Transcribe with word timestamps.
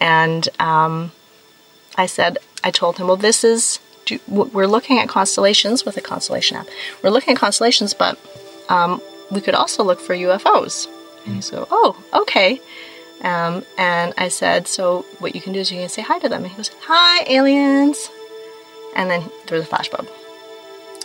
And 0.00 0.48
um, 0.58 1.12
I 1.96 2.06
said, 2.06 2.38
I 2.62 2.70
told 2.70 2.98
him, 2.98 3.06
well, 3.06 3.16
this 3.16 3.44
is, 3.44 3.78
do, 4.04 4.18
we're 4.28 4.66
looking 4.66 4.98
at 4.98 5.08
constellations 5.08 5.84
with 5.84 5.96
a 5.96 6.00
constellation 6.00 6.56
app. 6.56 6.66
We're 7.02 7.10
looking 7.10 7.34
at 7.34 7.40
constellations, 7.40 7.94
but 7.94 8.18
um, 8.68 9.00
we 9.30 9.40
could 9.40 9.54
also 9.54 9.82
look 9.82 10.00
for 10.00 10.14
UFOs. 10.14 10.88
And 11.24 11.36
he's 11.36 11.50
go, 11.50 11.66
oh, 11.70 12.02
okay. 12.12 12.60
Um, 13.22 13.64
and 13.78 14.12
I 14.18 14.28
said, 14.28 14.68
so 14.68 15.02
what 15.18 15.34
you 15.34 15.40
can 15.40 15.52
do 15.52 15.60
is 15.60 15.72
you 15.72 15.80
can 15.80 15.88
say 15.88 16.02
hi 16.02 16.18
to 16.18 16.28
them. 16.28 16.42
And 16.42 16.50
he 16.50 16.56
goes, 16.56 16.70
hi, 16.82 17.24
aliens. 17.28 18.10
And 18.94 19.10
then 19.10 19.30
there's 19.46 19.64
a 19.64 19.68
flashbulb. 19.68 20.08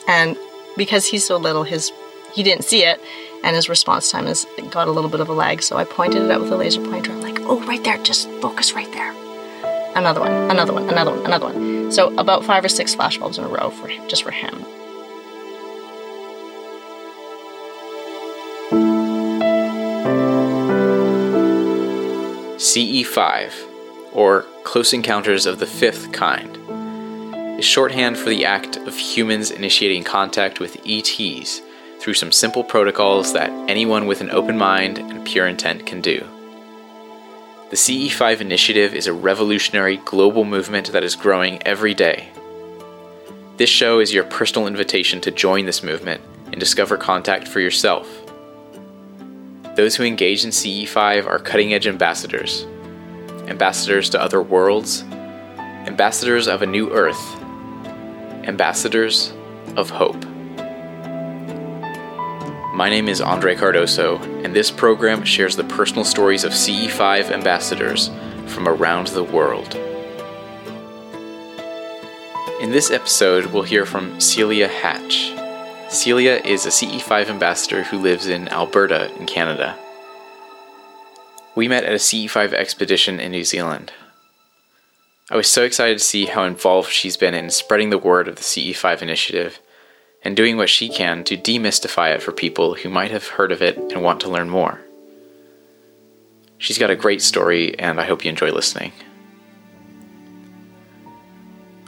And 0.07 0.37
because 0.77 1.05
he's 1.05 1.25
so 1.25 1.37
little, 1.37 1.63
his 1.63 1.91
he 2.33 2.43
didn't 2.43 2.63
see 2.63 2.83
it, 2.83 3.01
and 3.43 3.55
his 3.55 3.67
response 3.67 4.09
time 4.11 4.25
has 4.25 4.45
got 4.69 4.87
a 4.87 4.91
little 4.91 5.09
bit 5.09 5.19
of 5.19 5.29
a 5.29 5.33
lag. 5.33 5.61
So 5.61 5.77
I 5.77 5.83
pointed 5.83 6.23
it 6.23 6.31
out 6.31 6.41
with 6.41 6.51
a 6.51 6.55
laser 6.55 6.81
pointer. 6.81 7.13
Oh, 7.53 7.59
right 7.67 7.83
there, 7.83 7.97
just 7.97 8.29
focus 8.39 8.71
right 8.71 8.89
there. 8.93 9.11
Another 9.93 10.21
one, 10.21 10.31
another 10.31 10.71
one, 10.71 10.87
another 10.87 11.11
one, 11.11 11.25
another 11.25 11.45
one. 11.47 11.91
So 11.91 12.17
about 12.17 12.45
five 12.45 12.63
or 12.63 12.69
six 12.69 12.95
flashbulbs 12.95 13.37
in 13.37 13.43
a 13.43 13.47
row 13.49 13.69
for 13.69 13.89
just 14.07 14.23
for 14.23 14.31
him. 14.31 14.63
CE5, 22.55 23.51
or 24.13 24.45
Close 24.63 24.93
Encounters 24.93 25.45
of 25.45 25.59
the 25.59 25.65
Fifth 25.65 26.13
Kind, 26.13 26.57
is 27.59 27.65
shorthand 27.65 28.17
for 28.17 28.29
the 28.29 28.45
act 28.45 28.77
of 28.77 28.97
humans 28.97 29.51
initiating 29.51 30.05
contact 30.05 30.61
with 30.61 30.77
ETs 30.87 31.61
through 31.99 32.13
some 32.13 32.31
simple 32.31 32.63
protocols 32.63 33.33
that 33.33 33.49
anyone 33.69 34.07
with 34.07 34.21
an 34.21 34.31
open 34.31 34.57
mind 34.57 34.99
and 34.99 35.25
pure 35.25 35.47
intent 35.47 35.85
can 35.85 35.99
do. 35.99 36.25
The 37.71 37.77
CE5 37.77 38.41
initiative 38.41 38.93
is 38.93 39.07
a 39.07 39.13
revolutionary 39.13 39.95
global 39.95 40.43
movement 40.43 40.91
that 40.91 41.05
is 41.05 41.15
growing 41.15 41.65
every 41.65 41.93
day. 41.93 42.27
This 43.55 43.69
show 43.69 44.01
is 44.01 44.13
your 44.13 44.25
personal 44.25 44.67
invitation 44.67 45.21
to 45.21 45.31
join 45.31 45.65
this 45.65 45.81
movement 45.81 46.21
and 46.47 46.59
discover 46.59 46.97
contact 46.97 47.47
for 47.47 47.61
yourself. 47.61 48.09
Those 49.77 49.95
who 49.95 50.03
engage 50.03 50.43
in 50.43 50.49
CE5 50.49 51.25
are 51.25 51.39
cutting 51.39 51.73
edge 51.73 51.87
ambassadors, 51.87 52.65
ambassadors 53.47 54.09
to 54.09 54.21
other 54.21 54.41
worlds, 54.41 55.03
ambassadors 55.87 56.49
of 56.49 56.63
a 56.63 56.67
new 56.67 56.91
earth, 56.91 57.41
ambassadors 58.43 59.31
of 59.77 59.89
hope. 59.89 60.25
My 62.81 62.89
name 62.89 63.09
is 63.09 63.21
Andre 63.21 63.53
Cardoso, 63.53 64.19
and 64.43 64.55
this 64.55 64.71
program 64.71 65.23
shares 65.23 65.55
the 65.55 65.63
personal 65.63 66.03
stories 66.03 66.43
of 66.43 66.51
CE5 66.51 67.29
ambassadors 67.29 68.09
from 68.47 68.67
around 68.67 69.05
the 69.09 69.23
world. 69.23 69.75
In 72.59 72.71
this 72.71 72.89
episode, 72.89 73.45
we'll 73.45 73.61
hear 73.61 73.85
from 73.85 74.19
Celia 74.19 74.67
Hatch. 74.67 75.31
Celia 75.91 76.41
is 76.43 76.65
a 76.65 76.69
CE5 76.69 77.27
ambassador 77.27 77.83
who 77.83 77.99
lives 77.99 78.25
in 78.25 78.47
Alberta, 78.47 79.15
in 79.19 79.27
Canada. 79.27 79.77
We 81.53 81.67
met 81.67 81.83
at 81.83 81.93
a 81.93 81.97
CE5 81.97 82.51
expedition 82.51 83.19
in 83.19 83.29
New 83.29 83.43
Zealand. 83.43 83.93
I 85.29 85.35
was 85.35 85.47
so 85.47 85.61
excited 85.65 85.99
to 85.99 86.03
see 86.03 86.25
how 86.25 86.45
involved 86.45 86.89
she's 86.89 87.15
been 87.15 87.35
in 87.35 87.51
spreading 87.51 87.91
the 87.91 87.99
word 87.99 88.27
of 88.27 88.37
the 88.37 88.41
CE5 88.41 89.03
initiative 89.03 89.59
and 90.23 90.35
doing 90.35 90.57
what 90.57 90.69
she 90.69 90.89
can 90.89 91.23
to 91.25 91.37
demystify 91.37 92.13
it 92.13 92.21
for 92.21 92.31
people 92.31 92.75
who 92.75 92.89
might 92.89 93.11
have 93.11 93.27
heard 93.27 93.51
of 93.51 93.61
it 93.61 93.77
and 93.77 94.03
want 94.03 94.21
to 94.21 94.29
learn 94.29 94.49
more. 94.49 94.81
She's 96.57 96.77
got 96.77 96.91
a 96.91 96.95
great 96.95 97.21
story, 97.23 97.77
and 97.79 97.99
I 97.99 98.05
hope 98.05 98.23
you 98.23 98.29
enjoy 98.29 98.51
listening. 98.51 98.91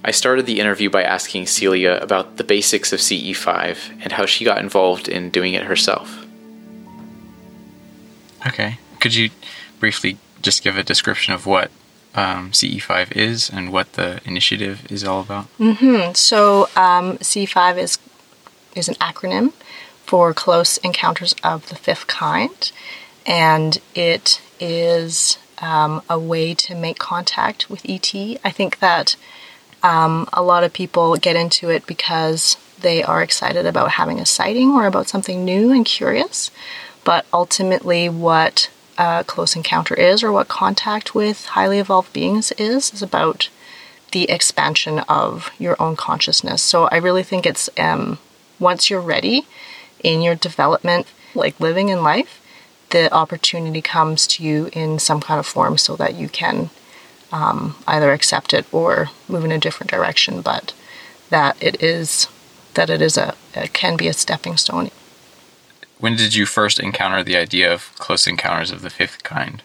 I 0.03 0.11
started 0.11 0.45
the 0.45 0.59
interview 0.59 0.89
by 0.89 1.03
asking 1.03 1.45
Celia 1.45 1.97
about 1.99 2.37
the 2.37 2.43
basics 2.43 2.91
of 2.91 2.99
CE5 2.99 4.01
and 4.01 4.11
how 4.11 4.25
she 4.25 4.43
got 4.43 4.57
involved 4.57 5.07
in 5.07 5.29
doing 5.29 5.53
it 5.53 5.63
herself. 5.63 6.25
Okay. 8.45 8.79
Could 8.99 9.16
you 9.16 9.29
briefly 9.79 10.17
just 10.41 10.63
give 10.63 10.75
a 10.75 10.83
description 10.83 11.33
of 11.33 11.45
what 11.45 11.72
um, 12.16 12.51
CE5 12.51 13.16
is 13.16 13.49
and 13.49 13.72
what 13.72 13.93
the 13.93 14.19
initiative 14.25 14.91
is 14.91 15.03
all 15.03 15.22
about? 15.22 15.47
Mm-hmm. 15.57 16.13
So, 16.13 16.63
um, 16.75 17.17
CE5 17.19 17.77
is 17.77 17.97
is 18.75 18.88
an 18.88 18.95
acronym 18.95 19.53
for 20.06 20.34
Close 20.34 20.78
Encounters 20.78 21.35
of 21.44 21.69
the 21.69 21.75
Fifth 21.75 22.07
Kind, 22.07 22.72
and 23.25 23.79
it 23.95 24.41
is 24.59 25.38
um, 25.59 26.01
a 26.09 26.19
way 26.19 26.53
to 26.53 26.75
make 26.75 27.00
contact 27.00 27.69
with 27.69 27.88
ET. 27.88 28.13
I 28.44 28.51
think 28.51 28.79
that 28.79 29.16
um, 29.81 30.28
a 30.34 30.44
lot 30.44 30.63
of 30.63 30.73
people 30.73 31.16
get 31.17 31.35
into 31.35 31.69
it 31.69 31.85
because 31.85 32.57
they 32.79 33.01
are 33.01 33.23
excited 33.23 33.66
about 33.66 33.91
having 33.91 34.19
a 34.19 34.25
sighting 34.25 34.72
or 34.72 34.85
about 34.85 35.07
something 35.07 35.44
new 35.44 35.72
and 35.72 35.85
curious, 35.85 36.51
but 37.03 37.25
ultimately, 37.34 38.09
what 38.09 38.69
a 38.97 39.23
close 39.25 39.55
encounter 39.55 39.95
is 39.95 40.23
or 40.23 40.31
what 40.31 40.47
contact 40.47 41.16
with 41.16 41.45
highly 41.47 41.79
evolved 41.79 42.13
beings 42.13 42.51
is 42.53 42.94
is 42.94 43.01
about 43.01 43.50
the 44.11 44.29
expansion 44.29 45.00
of 45.09 45.50
your 45.57 45.75
own 45.81 45.95
consciousness. 45.95 46.61
So 46.61 46.85
I 46.85 46.97
really 46.97 47.23
think 47.23 47.45
it's 47.45 47.69
um, 47.79 48.19
once 48.63 48.90
you're 48.90 49.01
ready 49.01 49.46
in 50.01 50.22
your 50.22 50.34
development, 50.34 51.06
like 51.35 51.59
living 51.59 51.90
in 51.90 52.01
life, 52.01 52.41
the 52.90 53.13
opportunity 53.13 53.81
comes 53.81 54.25
to 54.25 54.44
you 54.44 54.69
in 54.74 54.97
some 54.97 55.19
kind 55.19 55.40
of 55.40 55.46
form 55.46 55.78
so 55.78 55.96
that 55.96 56.16
you 56.16 56.29
can 56.29 56.69
um, 57.31 57.75
either 57.88 58.12
accept 58.12 58.53
it 58.53 58.66
or 58.72 59.09
move 59.28 59.46
in 59.46 59.52
a 59.52 59.59
different 59.59 59.91
direction. 59.91 60.41
But 60.41 60.73
that 61.29 61.62
it 61.62 61.84
is 61.84 62.28
that 62.73 62.90
it 62.90 63.02
is 63.02 63.18
a 63.18 63.35
it 63.53 63.73
can 63.73 63.97
be 63.97 64.07
a 64.07 64.13
stepping 64.13 64.57
stone. 64.57 64.90
When 66.00 66.16
did 66.16 66.35
you 66.35 66.46
first 66.46 66.79
encounter 66.79 67.23
the 67.23 67.38
idea 67.38 67.72
of 67.72 67.94
close 67.96 68.28
encounters 68.28 68.72
of 68.72 68.81
the 68.81 68.90
fifth 68.90 69.23
kind? 69.23 69.62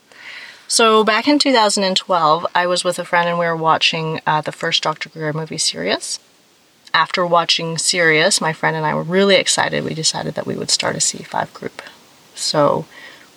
So 0.68 1.02
back 1.02 1.26
in 1.26 1.38
2012, 1.38 2.46
I 2.54 2.66
was 2.66 2.84
with 2.84 2.98
a 2.98 3.04
friend 3.04 3.28
and 3.28 3.38
we 3.38 3.46
were 3.46 3.56
watching 3.56 4.20
uh, 4.26 4.42
the 4.42 4.52
first 4.52 4.82
Dr. 4.82 5.08
Greer 5.08 5.32
movie, 5.32 5.56
Sirius 5.56 6.20
after 6.94 7.26
watching 7.26 7.78
Sirius, 7.78 8.40
my 8.40 8.52
friend 8.52 8.76
and 8.76 8.86
I 8.86 8.94
were 8.94 9.02
really 9.02 9.36
excited. 9.36 9.84
We 9.84 9.94
decided 9.94 10.34
that 10.34 10.46
we 10.46 10.56
would 10.56 10.70
start 10.70 10.96
a 10.96 11.00
CE5 11.00 11.52
group. 11.52 11.82
So 12.34 12.86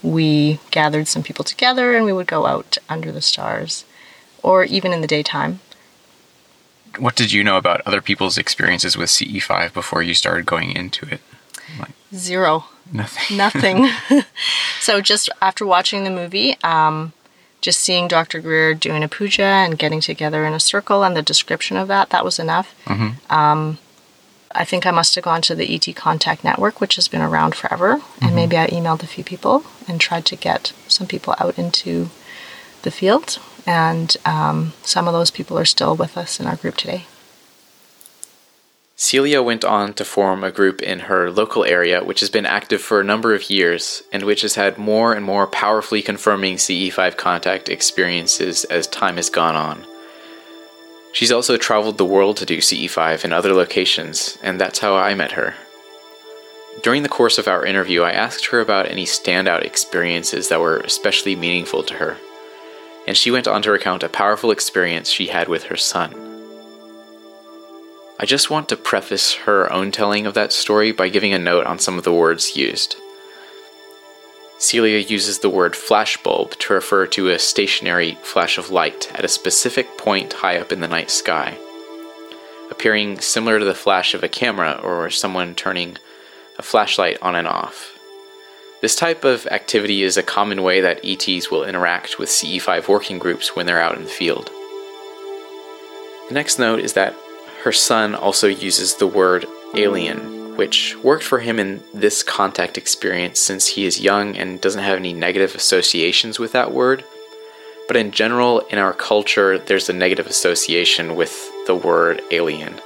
we 0.04 0.60
gathered 0.72 1.08
some 1.08 1.24
people 1.24 1.44
together 1.46 1.96
and 1.96 2.06
we 2.06 2.14
would 2.14 2.28
go 2.28 2.46
out 2.46 2.78
under 2.90 3.12
the 3.12 3.22
stars 3.22 3.86
or 4.44 4.64
even 4.64 4.94
in 4.94 5.02
the 5.02 5.08
daytime. 5.08 5.60
What 6.98 7.16
did 7.16 7.32
you 7.32 7.44
know 7.44 7.58
about 7.58 7.82
other 7.86 8.02
people's 8.02 8.38
experiences 8.38 8.98
with 8.98 9.10
CE5 9.10 9.74
before 9.74 10.02
you 10.02 10.14
started 10.14 10.46
going 10.46 10.72
into 10.72 11.06
it? 11.06 11.22
Like, 11.80 11.92
Zero. 12.14 12.66
Nothing. 12.92 13.38
Nothing. 13.38 13.90
so 14.82 15.00
just 15.00 15.30
after 15.42 15.66
watching 15.66 16.04
the 16.04 16.10
movie, 16.10 16.58
um, 16.64 17.14
just 17.62 17.80
seeing 17.80 18.08
Dr. 18.08 18.42
Greer 18.42 18.74
doing 18.74 19.04
a 19.04 19.08
puja 19.08 19.44
and 19.44 19.78
getting 19.78 20.02
together 20.02 20.46
in 20.46 20.54
a 20.54 20.60
circle 20.60 21.04
and 21.04 21.16
the 21.16 21.22
description 21.22 21.78
of 21.78 21.88
that, 21.88 22.10
that 22.10 22.26
was 22.26 22.40
enough. 22.40 22.76
Mm-hmm. 22.86 23.34
Um, 23.34 23.78
I 24.54 24.66
think 24.66 24.86
I 24.86 24.92
must 24.92 25.16
have 25.16 25.24
gone 25.24 25.42
to 25.44 25.56
the 25.56 25.74
ET 25.74 25.96
Contact 25.96 26.44
Network, 26.44 26.82
which 26.82 26.96
has 26.96 27.08
been 27.08 27.22
around 27.22 27.56
forever, 27.56 27.98
mm-hmm. 27.98 28.26
and 28.26 28.36
maybe 28.36 28.58
I 28.58 28.68
emailed 28.68 29.04
a 29.04 29.08
few 29.08 29.24
people 29.24 29.64
and 29.88 30.02
tried 30.02 30.26
to 30.26 30.36
get 30.36 30.74
some 30.88 31.08
people 31.08 31.36
out 31.40 31.58
into 31.58 32.10
the 32.82 32.92
field. 32.92 33.40
And 33.66 34.18
um, 34.26 34.74
some 34.82 35.08
of 35.08 35.14
those 35.14 35.32
people 35.32 35.58
are 35.58 35.66
still 35.66 35.96
with 35.96 36.18
us 36.18 36.40
in 36.40 36.48
our 36.48 36.56
group 36.56 36.78
today. 36.78 37.06
Celia 39.04 39.42
went 39.42 39.66
on 39.66 39.96
to 39.96 40.06
form 40.06 40.44
a 40.44 40.52
group 40.52 40.84
in 40.84 41.00
her 41.00 41.32
local 41.32 41.66
area, 41.66 42.04
which 42.04 42.20
has 42.20 42.30
been 42.30 42.46
active 42.46 42.84
for 42.84 43.02
a 43.02 43.04
number 43.04 43.34
of 43.34 43.50
years 43.50 44.04
and 44.12 44.22
which 44.22 44.42
has 44.42 44.54
had 44.54 44.78
more 44.78 45.12
and 45.14 45.26
more 45.26 45.48
powerfully 45.48 46.04
confirming 46.04 46.58
CE5 46.58 47.18
contact 47.18 47.68
experiences 47.68 48.64
as 48.66 48.86
time 48.86 49.16
has 49.16 49.32
gone 49.32 49.56
on. 49.56 49.84
She's 51.14 51.32
also 51.32 51.58
traveled 51.58 51.98
the 51.98 52.06
world 52.06 52.38
to 52.38 52.46
do 52.46 52.59
CE5 52.59 53.26
in 53.26 53.34
other 53.34 53.53
locations, 53.53 54.38
and 54.44 54.62
that's 54.62 54.78
how 54.78 54.96
I 54.96 55.16
met 55.16 55.32
her. 55.32 55.56
During 56.84 57.02
the 57.02 57.09
course 57.09 57.40
of 57.40 57.47
our 57.47 57.66
interview, 57.66 58.04
I 58.04 58.12
asked 58.12 58.46
her 58.46 58.59
about 58.59 58.88
any 58.88 59.06
standout 59.06 59.64
experiences 59.64 60.50
that 60.50 60.62
were 60.62 60.78
especially 60.78 61.36
meaningful 61.36 61.82
to 61.86 61.96
her, 61.96 62.18
and 63.08 63.18
she 63.18 63.32
went 63.32 63.47
on 63.47 63.64
to 63.64 63.72
recount 63.72 64.04
a 64.04 64.09
powerful 64.09 64.52
experience 64.52 65.09
she 65.09 65.26
had 65.26 65.47
with 65.47 65.64
her 65.64 65.76
son. 65.76 66.31
I 68.22 68.26
just 68.26 68.52
want 68.52 68.70
to 68.70 68.78
preface 68.78 69.34
her 69.34 69.73
own 69.73 69.91
telling 69.91 70.28
of 70.28 70.35
that 70.35 70.53
story 70.53 70.91
by 70.91 71.09
giving 71.09 71.34
a 71.34 71.40
note 71.40 71.66
on 71.66 71.79
some 71.79 71.97
of 71.97 72.03
the 72.03 72.14
words 72.14 72.56
used. 72.56 72.96
Celia 74.59 75.00
uses 75.00 75.40
the 75.40 75.50
word 75.50 75.73
flashbulb 75.73 76.52
to 76.59 76.73
refer 76.73 77.08
to 77.08 77.29
a 77.29 77.40
stationary 77.40 78.20
flash 78.22 78.59
of 78.59 78.70
light 78.70 79.12
at 79.16 79.26
a 79.26 79.28
specific 79.28 79.97
point 79.97 80.34
high 80.34 80.59
up 80.59 80.72
in 80.72 80.82
the 80.82 80.88
night 80.88 81.09
sky, 81.09 81.58
appearing 82.70 83.20
similar 83.20 83.58
to 83.58 83.66
the 83.66 83.73
flash 83.73 84.14
of 84.14 84.22
a 84.22 84.29
camera 84.29 84.79
or 84.84 85.09
someone 85.09 85.56
turning 85.56 85.97
a 86.59 86.62
flashlight 86.62 87.18
on 87.23 87.35
and 87.35 87.47
off. 87.47 87.97
This 88.84 88.96
type 88.96 89.23
of 89.23 89.47
activity 89.47 90.03
is 90.03 90.16
a 90.16 90.22
common 90.22 90.62
way 90.62 90.79
that 90.82 91.03
ETs 91.03 91.50
will 91.50 91.64
interact 91.64 92.20
with 92.20 92.29
CE5 92.29 92.88
working 92.88 93.18
groups 93.18 93.56
when 93.56 93.66
they're 93.66 93.82
out 93.82 93.97
in 93.97 94.03
the 94.03 94.09
field. 94.12 94.52
The 96.28 96.35
next 96.35 96.59
note 96.59 96.82
is 96.82 96.94
that 96.94 97.16
her 97.63 97.72
son 97.72 98.16
also 98.16 98.47
uses 98.47 98.96
the 98.96 99.08
word 99.08 99.46
alien, 99.75 100.55
which 100.58 100.96
worked 100.97 101.23
for 101.23 101.40
him 101.40 101.59
in 101.59 101.84
this 101.93 102.23
contact 102.23 102.78
experience 102.78 103.40
since 103.40 103.67
he 103.67 103.85
is 103.85 104.02
young 104.02 104.35
and 104.37 104.61
doesn't 104.61 104.84
have 104.84 104.97
any 104.97 105.13
negative 105.13 105.55
associations 105.55 106.40
with 106.40 106.52
that 106.52 106.72
word. 106.72 107.03
But 107.87 107.97
in 107.97 108.11
general, 108.11 108.59
in 108.59 108.78
our 108.78 108.93
culture, 108.93 109.58
there's 109.58 109.90
a 109.90 109.93
negative 109.93 110.28
association 110.28 111.16
with 111.16 111.49
the 111.67 111.75
word 111.75 112.22
alien 112.31 112.79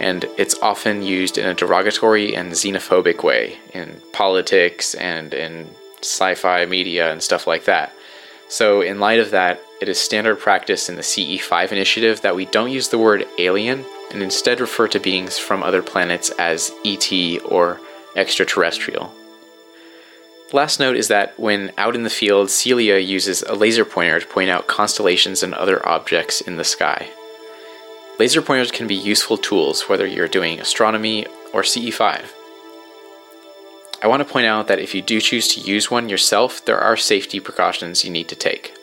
and 0.00 0.24
it's 0.36 0.58
often 0.60 1.02
used 1.02 1.38
in 1.38 1.46
a 1.46 1.54
derogatory 1.54 2.34
and 2.34 2.52
xenophobic 2.52 3.22
way 3.22 3.58
in 3.74 4.00
politics 4.12 4.94
and 4.94 5.34
in 5.34 5.66
sci 6.00 6.34
fi 6.34 6.64
media 6.66 7.10
and 7.10 7.22
stuff 7.22 7.46
like 7.46 7.64
that. 7.64 7.92
So, 8.48 8.80
in 8.80 8.98
light 8.98 9.20
of 9.20 9.30
that, 9.32 9.60
it 9.80 9.88
is 9.88 10.00
standard 10.00 10.36
practice 10.36 10.88
in 10.88 10.96
the 10.96 11.02
CE5 11.02 11.70
initiative 11.70 12.22
that 12.22 12.34
we 12.34 12.46
don't 12.46 12.70
use 12.70 12.88
the 12.88 12.98
word 12.98 13.26
alien 13.38 13.84
and 14.10 14.22
instead 14.22 14.60
refer 14.60 14.88
to 14.88 14.98
beings 14.98 15.38
from 15.38 15.62
other 15.62 15.82
planets 15.82 16.30
as 16.38 16.72
ET 16.84 17.12
or 17.44 17.78
extraterrestrial. 18.16 19.12
Last 20.52 20.80
note 20.80 20.96
is 20.96 21.08
that 21.08 21.38
when 21.38 21.72
out 21.76 21.94
in 21.94 22.04
the 22.04 22.10
field, 22.10 22.50
Celia 22.50 22.96
uses 22.98 23.42
a 23.42 23.54
laser 23.54 23.84
pointer 23.84 24.18
to 24.18 24.26
point 24.26 24.48
out 24.48 24.66
constellations 24.66 25.42
and 25.42 25.52
other 25.52 25.86
objects 25.86 26.40
in 26.40 26.56
the 26.56 26.64
sky. 26.64 27.10
Laser 28.18 28.40
pointers 28.40 28.70
can 28.70 28.86
be 28.86 28.94
useful 28.94 29.36
tools 29.36 29.82
whether 29.82 30.06
you're 30.06 30.26
doing 30.26 30.58
astronomy 30.58 31.26
or 31.52 31.62
CE5. 31.62 32.24
I 34.00 34.06
want 34.06 34.26
to 34.26 34.32
point 34.32 34.46
out 34.46 34.68
that 34.68 34.78
if 34.78 34.94
you 34.94 35.02
do 35.02 35.20
choose 35.20 35.48
to 35.48 35.60
use 35.60 35.90
one 35.90 36.08
yourself, 36.08 36.64
there 36.64 36.78
are 36.78 36.96
safety 36.96 37.40
precautions 37.40 38.04
you 38.04 38.10
need 38.10 38.28
to 38.28 38.36
take. 38.36 38.74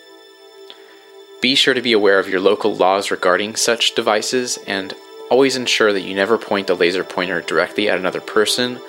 Be 1.41 1.55
sure 1.55 1.73
to 1.73 1.81
be 1.81 1.93
aware 1.93 2.19
of 2.19 2.27
your 2.27 2.41
local 2.41 2.75
laws 2.75 3.11
regarding 3.11 3.55
such 3.55 3.95
devices 3.95 4.57
and 4.67 4.93
always 5.29 5.55
ensure 5.55 5.93
that 5.93 6.01
you 6.01 6.15
never 6.15 6.37
point 6.37 6.67
the 6.67 6.75
laser 6.75 7.03
pointer 7.03 7.41
directly 7.41 7.89
at 7.89 7.97
another 7.97 8.21
person 8.21 8.79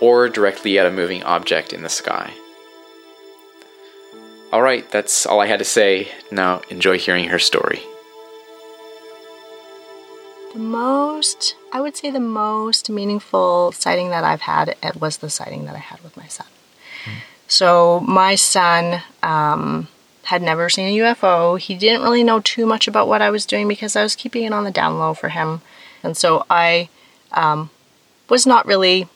or 0.00 0.28
directly 0.28 0.78
at 0.78 0.86
a 0.86 0.90
moving 0.90 1.22
object 1.22 1.72
in 1.72 1.82
the 1.82 1.88
sky. 1.88 2.32
Alright, 4.52 4.90
that's 4.90 5.26
all 5.26 5.40
I 5.40 5.46
had 5.46 5.60
to 5.60 5.64
say. 5.64 6.08
Now 6.30 6.62
enjoy 6.68 6.98
hearing 6.98 7.26
her 7.26 7.38
story. 7.38 7.82
The 10.52 10.58
most, 10.58 11.54
I 11.72 11.80
would 11.80 11.96
say, 11.96 12.10
the 12.10 12.18
most 12.18 12.90
meaningful 12.90 13.70
sighting 13.70 14.08
that 14.10 14.24
I've 14.24 14.40
had 14.40 14.76
was 14.98 15.18
the 15.18 15.30
sighting 15.30 15.64
that 15.66 15.76
I 15.76 15.78
had 15.78 16.02
with 16.02 16.16
my 16.16 16.26
son. 16.26 16.46
Mm. 17.04 17.12
So 17.46 18.00
my 18.00 18.34
son 18.34 19.02
um, 19.22 19.86
had 20.24 20.42
never 20.42 20.68
seen 20.68 20.88
a 20.88 21.04
UFO. 21.04 21.56
He 21.56 21.76
didn't 21.76 22.02
really 22.02 22.24
know 22.24 22.40
too 22.40 22.66
much 22.66 22.88
about 22.88 23.06
what 23.06 23.22
I 23.22 23.30
was 23.30 23.46
doing 23.46 23.68
because 23.68 23.94
I 23.94 24.02
was 24.02 24.16
keeping 24.16 24.42
it 24.42 24.52
on 24.52 24.64
the 24.64 24.72
down 24.72 24.98
low 24.98 25.14
for 25.14 25.28
him, 25.28 25.62
and 26.02 26.16
so 26.16 26.44
I 26.50 26.88
um, 27.30 27.70
was 28.28 28.44
not 28.44 28.66
really 28.66 29.06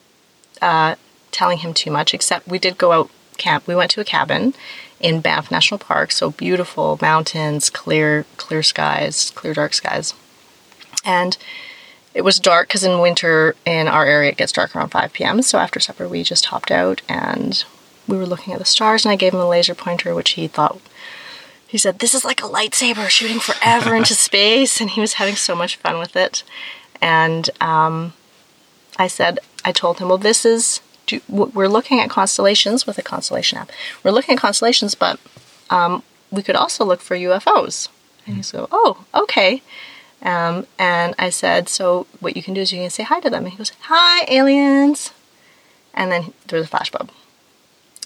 uh, 0.63 0.95
telling 1.33 1.59
him 1.59 1.75
too 1.75 1.91
much. 1.91 2.15
Except 2.15 2.47
we 2.47 2.61
did 2.61 2.79
go 2.79 2.93
out 2.93 3.11
camp. 3.39 3.67
We 3.67 3.75
went 3.75 3.91
to 3.93 4.01
a 4.01 4.05
cabin 4.05 4.55
in 5.01 5.21
Banff 5.21 5.51
National 5.51 5.79
Park. 5.79 6.13
So 6.13 6.31
beautiful 6.31 6.97
mountains, 7.03 7.71
clear, 7.71 8.25
clear 8.37 8.63
skies, 8.63 9.33
clear 9.35 9.53
dark 9.53 9.75
skies 9.75 10.15
and 11.05 11.37
it 12.15 12.23
was 12.23 12.39
dark 12.39 12.69
because 12.69 12.85
in 12.85 13.01
winter 13.01 13.57
in 13.65 13.89
our 13.89 14.07
area 14.07 14.31
it 14.31 14.37
gets 14.37 14.53
dark 14.53 14.75
around 14.75 14.91
5 14.91 15.13
p.m. 15.13 15.43
So 15.43 15.59
after 15.59 15.81
supper, 15.81 16.09
we 16.09 16.23
just 16.23 16.47
hopped 16.47 16.71
out 16.71 17.03
and 17.09 17.65
we 18.07 18.17
were 18.17 18.27
looking 18.27 18.53
at 18.53 18.59
the 18.59 18.65
stars, 18.65 19.05
and 19.05 19.13
I 19.13 19.17
gave 19.17 19.33
him 19.33 19.41
a 19.41 19.49
laser 19.49 19.75
pointer, 19.75 20.15
which 20.15 20.31
he 20.31 20.47
thought. 20.47 20.81
He 21.67 21.79
said, 21.79 21.99
This 21.99 22.15
is 22.15 22.25
like 22.25 22.41
a 22.43 22.47
lightsaber 22.47 23.09
shooting 23.09 23.41
forever 23.41 23.95
into 23.95 24.15
space. 24.29 24.81
And 24.81 24.91
he 24.91 25.01
was 25.01 25.15
having 25.15 25.35
so 25.37 25.55
much 25.57 25.77
fun 25.77 25.99
with 25.99 26.15
it. 26.15 26.45
And 27.01 27.51
um, 27.61 28.13
I 28.99 29.07
said, 29.07 29.39
I 29.65 29.73
told 29.73 29.99
him, 29.99 30.09
Well, 30.09 30.19
this 30.19 30.45
is, 30.45 30.81
we're 31.29 31.69
looking 31.69 32.01
at 32.01 32.11
constellations 32.11 32.87
with 32.87 32.99
a 32.99 33.03
constellation 33.03 33.59
app. 33.59 33.71
We're 34.03 34.13
looking 34.13 34.37
at 34.37 34.41
constellations, 34.41 34.95
but 34.95 35.19
um, 35.71 36.03
we 36.31 36.43
could 36.43 36.57
also 36.57 36.85
look 36.85 37.01
for 37.01 37.17
UFOs. 37.17 37.89
And 38.27 38.37
he's 38.37 38.53
go, 38.53 38.69
Oh, 38.71 39.05
okay. 39.15 39.63
Um, 40.25 40.67
and 40.79 41.15
I 41.19 41.31
said, 41.31 41.69
so 41.69 42.07
what 42.21 42.37
you 42.37 42.43
can 42.43 42.55
do 42.55 42.63
is 42.63 42.73
you 42.73 42.81
can 42.81 42.91
say 42.91 43.03
hi 43.03 43.21
to 43.21 43.31
them. 43.31 43.45
And 43.45 43.53
he 43.53 43.59
goes, 43.59 43.73
hi, 43.83 44.25
aliens. 44.29 45.13
And 45.93 46.11
then 46.11 46.33
there 46.49 46.59
was 46.59 46.69
a 46.69 46.71
flashbulb. 46.71 47.11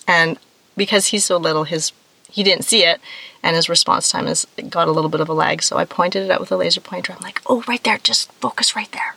And 0.07 0.39
because 0.77 1.09
he's 1.09 1.25
so 1.25 1.37
little, 1.37 1.65
his 1.65 1.93
he 2.31 2.43
didn't 2.43 2.65
see 2.65 2.85
it, 2.85 3.01
and 3.43 3.57
his 3.57 3.69
response 3.71 4.11
time 4.11 4.27
has 4.27 4.47
got 4.69 4.87
a 4.87 4.93
little 4.93 5.09
bit 5.09 5.21
of 5.21 5.29
a 5.29 5.33
lag. 5.33 5.63
So 5.63 5.79
I 5.79 5.85
pointed 5.85 6.25
it 6.25 6.31
out 6.31 6.41
with 6.41 6.53
a 6.53 6.57
laser 6.57 6.81
pointer. 6.81 7.15
I'm 7.15 7.23
like, 7.23 7.41
oh, 7.47 7.65
right 7.67 7.83
there, 7.83 7.99
just 7.99 8.31
focus 8.33 8.77
right 8.77 8.91
there. 8.93 9.17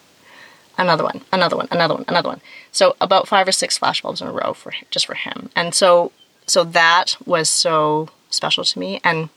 Another 0.77 1.03
one, 1.03 1.21
another 1.31 1.57
one, 1.57 1.67
another 1.69 1.95
one, 1.95 2.05
another 2.07 2.29
one. 2.29 2.41
So 2.71 2.95
about 3.01 3.27
five 3.27 3.47
or 3.47 3.51
six 3.51 3.77
flashbulbs 3.77 4.21
in 4.21 4.27
a 4.27 4.31
row 4.31 4.53
for 4.53 4.73
just 4.89 5.05
for 5.05 5.15
him. 5.15 5.49
And 5.55 5.75
so 5.75 6.11
so 6.47 6.63
that 6.63 7.17
was 7.25 7.49
so 7.49 8.09
special 8.29 8.63
to 8.63 8.79
me. 8.79 8.99
And 9.03 9.29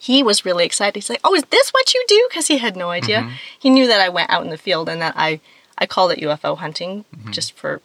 he 0.00 0.22
was 0.22 0.46
really 0.46 0.64
excited. 0.64 0.94
He's 0.94 1.10
like, 1.10 1.20
"Oh, 1.22 1.34
is 1.34 1.44
this 1.50 1.68
what 1.70 1.92
you 1.92 2.02
do?" 2.08 2.26
Because 2.30 2.46
he 2.46 2.56
had 2.56 2.74
no 2.74 2.88
idea. 2.88 3.18
Mm-hmm. 3.18 3.34
He 3.58 3.68
knew 3.68 3.86
that 3.86 4.00
I 4.00 4.08
went 4.08 4.30
out 4.30 4.42
in 4.42 4.48
the 4.48 4.56
field 4.56 4.88
and 4.88 5.00
that 5.02 5.12
I 5.14 5.40
I 5.76 5.84
called 5.84 6.10
it 6.10 6.20
UFO 6.20 6.56
hunting 6.56 7.04
mm-hmm. 7.14 7.32
just 7.32 7.52
for 7.52 7.82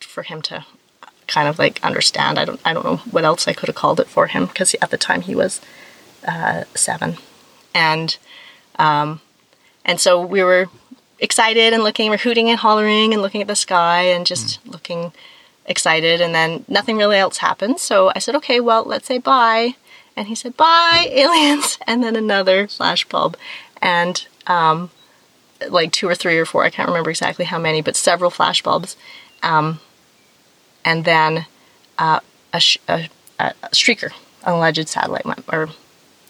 for 0.00 0.22
him 0.22 0.42
to 0.42 0.66
kind 1.26 1.48
of 1.48 1.58
like 1.58 1.82
understand. 1.82 2.38
I 2.38 2.44
don't 2.44 2.60
I 2.66 2.74
don't 2.74 2.84
know 2.84 2.98
what 3.10 3.24
else 3.24 3.48
I 3.48 3.54
could 3.54 3.70
have 3.70 3.74
called 3.74 4.00
it 4.00 4.06
for 4.06 4.26
him 4.26 4.44
because 4.44 4.74
at 4.82 4.90
the 4.90 4.98
time 4.98 5.22
he 5.22 5.34
was 5.34 5.62
uh, 6.28 6.64
seven, 6.74 7.16
and 7.74 8.18
um, 8.78 9.22
and 9.82 9.98
so 9.98 10.20
we 10.20 10.44
were 10.44 10.66
excited 11.20 11.72
and 11.72 11.82
looking, 11.82 12.10
we're 12.10 12.18
hooting 12.18 12.50
and 12.50 12.58
hollering 12.58 13.14
and 13.14 13.22
looking 13.22 13.40
at 13.40 13.48
the 13.48 13.56
sky 13.56 14.02
and 14.02 14.26
just 14.26 14.62
mm. 14.62 14.72
looking 14.72 15.12
excited. 15.64 16.20
And 16.20 16.34
then 16.34 16.66
nothing 16.68 16.98
really 16.98 17.16
else 17.16 17.38
happened. 17.38 17.80
So 17.80 18.12
I 18.14 18.18
said, 18.18 18.34
okay, 18.34 18.60
well, 18.60 18.84
let's 18.84 19.06
say 19.06 19.16
bye 19.16 19.74
and 20.16 20.28
he 20.28 20.34
said, 20.34 20.56
Bye, 20.56 21.08
aliens. 21.10 21.78
And 21.86 22.02
then 22.02 22.16
another 22.16 22.66
flashbulb. 22.66 23.36
And 23.80 24.26
um, 24.46 24.90
like 25.68 25.92
two 25.92 26.08
or 26.08 26.14
three 26.14 26.38
or 26.38 26.46
four, 26.46 26.64
I 26.64 26.70
can't 26.70 26.88
remember 26.88 27.10
exactly 27.10 27.44
how 27.44 27.58
many, 27.58 27.82
but 27.82 27.96
several 27.96 28.30
flashbulbs. 28.30 28.96
Um, 29.42 29.80
and 30.84 31.04
then 31.04 31.46
uh, 31.98 32.20
a, 32.52 32.60
sh- 32.60 32.78
a, 32.88 33.08
a, 33.38 33.52
streaker, 33.72 34.10
an 34.44 34.54
alleged 34.54 34.88
satellite 34.88 35.24
went, 35.24 35.44
or 35.52 35.68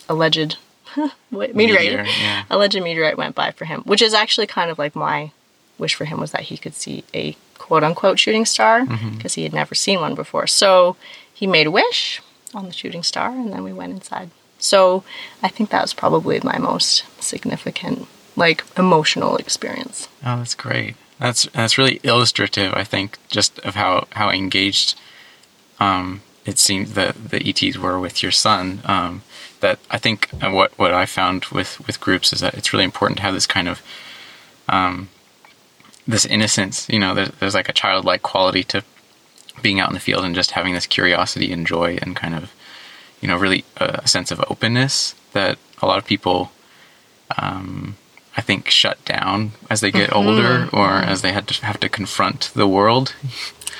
alleged 0.08 0.58
meteorite, 1.30 1.54
Meteor, 1.54 2.04
yeah. 2.04 2.44
alleged 2.50 2.82
meteorite 2.82 3.18
went 3.18 3.34
by 3.34 3.50
for 3.52 3.64
him, 3.64 3.82
which 3.82 4.02
is 4.02 4.14
actually 4.14 4.46
kind 4.46 4.70
of 4.70 4.78
like 4.78 4.96
my 4.96 5.30
wish 5.78 5.94
for 5.94 6.06
him 6.06 6.18
was 6.18 6.32
that 6.32 6.42
he 6.42 6.56
could 6.56 6.74
see 6.74 7.04
a 7.14 7.36
quote 7.58 7.84
unquote 7.84 8.18
shooting 8.18 8.44
star 8.44 8.84
because 8.84 8.98
mm-hmm. 9.00 9.28
he 9.28 9.42
had 9.42 9.52
never 9.52 9.74
seen 9.74 10.00
one 10.00 10.14
before. 10.14 10.46
So 10.46 10.96
he 11.32 11.46
made 11.46 11.66
a 11.66 11.70
wish 11.70 12.22
on 12.54 12.66
the 12.66 12.72
shooting 12.72 13.02
star, 13.02 13.30
and 13.30 13.52
then 13.52 13.64
we 13.64 13.72
went 13.72 13.92
inside. 13.92 14.30
So 14.58 15.04
I 15.42 15.48
think 15.48 15.70
that 15.70 15.82
was 15.82 15.94
probably 15.94 16.40
my 16.42 16.58
most 16.58 17.04
significant, 17.22 18.06
like, 18.34 18.64
emotional 18.76 19.36
experience. 19.36 20.08
Oh, 20.24 20.38
that's 20.38 20.54
great. 20.54 20.96
That's 21.18 21.44
that's 21.52 21.78
really 21.78 22.00
illustrative, 22.02 22.74
I 22.74 22.84
think, 22.84 23.18
just 23.28 23.58
of 23.60 23.74
how 23.74 24.06
how 24.12 24.30
engaged 24.30 24.98
um, 25.80 26.20
it 26.44 26.58
seemed 26.58 26.88
that 26.88 27.30
the 27.30 27.46
ETs 27.48 27.78
were 27.78 27.98
with 27.98 28.22
your 28.22 28.32
son. 28.32 28.80
Um, 28.84 29.22
that 29.60 29.78
I 29.90 29.98
think 29.98 30.28
what 30.42 30.78
what 30.78 30.92
I 30.92 31.06
found 31.06 31.46
with 31.46 31.84
with 31.86 32.00
groups 32.00 32.32
is 32.32 32.40
that 32.40 32.54
it's 32.54 32.72
really 32.72 32.84
important 32.84 33.18
to 33.18 33.22
have 33.22 33.34
this 33.34 33.46
kind 33.46 33.68
of 33.68 33.80
um, 34.68 35.08
this 36.06 36.26
innocence. 36.26 36.86
You 36.88 36.98
know, 36.98 37.14
there's, 37.14 37.30
there's 37.40 37.54
like 37.54 37.68
a 37.68 37.72
childlike 37.72 38.22
quality 38.22 38.62
to 38.64 38.84
being 39.62 39.80
out 39.80 39.88
in 39.88 39.94
the 39.94 40.00
field 40.00 40.24
and 40.24 40.34
just 40.34 40.52
having 40.52 40.74
this 40.74 40.86
curiosity 40.86 41.52
and 41.52 41.66
joy 41.66 41.98
and 42.02 42.16
kind 42.16 42.34
of, 42.34 42.52
you 43.20 43.28
know, 43.28 43.36
really 43.36 43.64
a 43.76 44.06
sense 44.06 44.30
of 44.30 44.44
openness 44.50 45.14
that 45.32 45.58
a 45.82 45.86
lot 45.86 45.98
of 45.98 46.04
people, 46.04 46.50
um, 47.38 47.96
I 48.36 48.40
think, 48.40 48.68
shut 48.68 49.02
down 49.04 49.52
as 49.70 49.80
they 49.80 49.90
get 49.90 50.10
mm-hmm. 50.10 50.28
older 50.28 50.68
or 50.72 50.88
as 50.88 51.22
they 51.22 51.32
had 51.32 51.48
to 51.48 51.64
have 51.64 51.80
to 51.80 51.88
confront 51.88 52.50
the 52.54 52.68
world. 52.68 53.14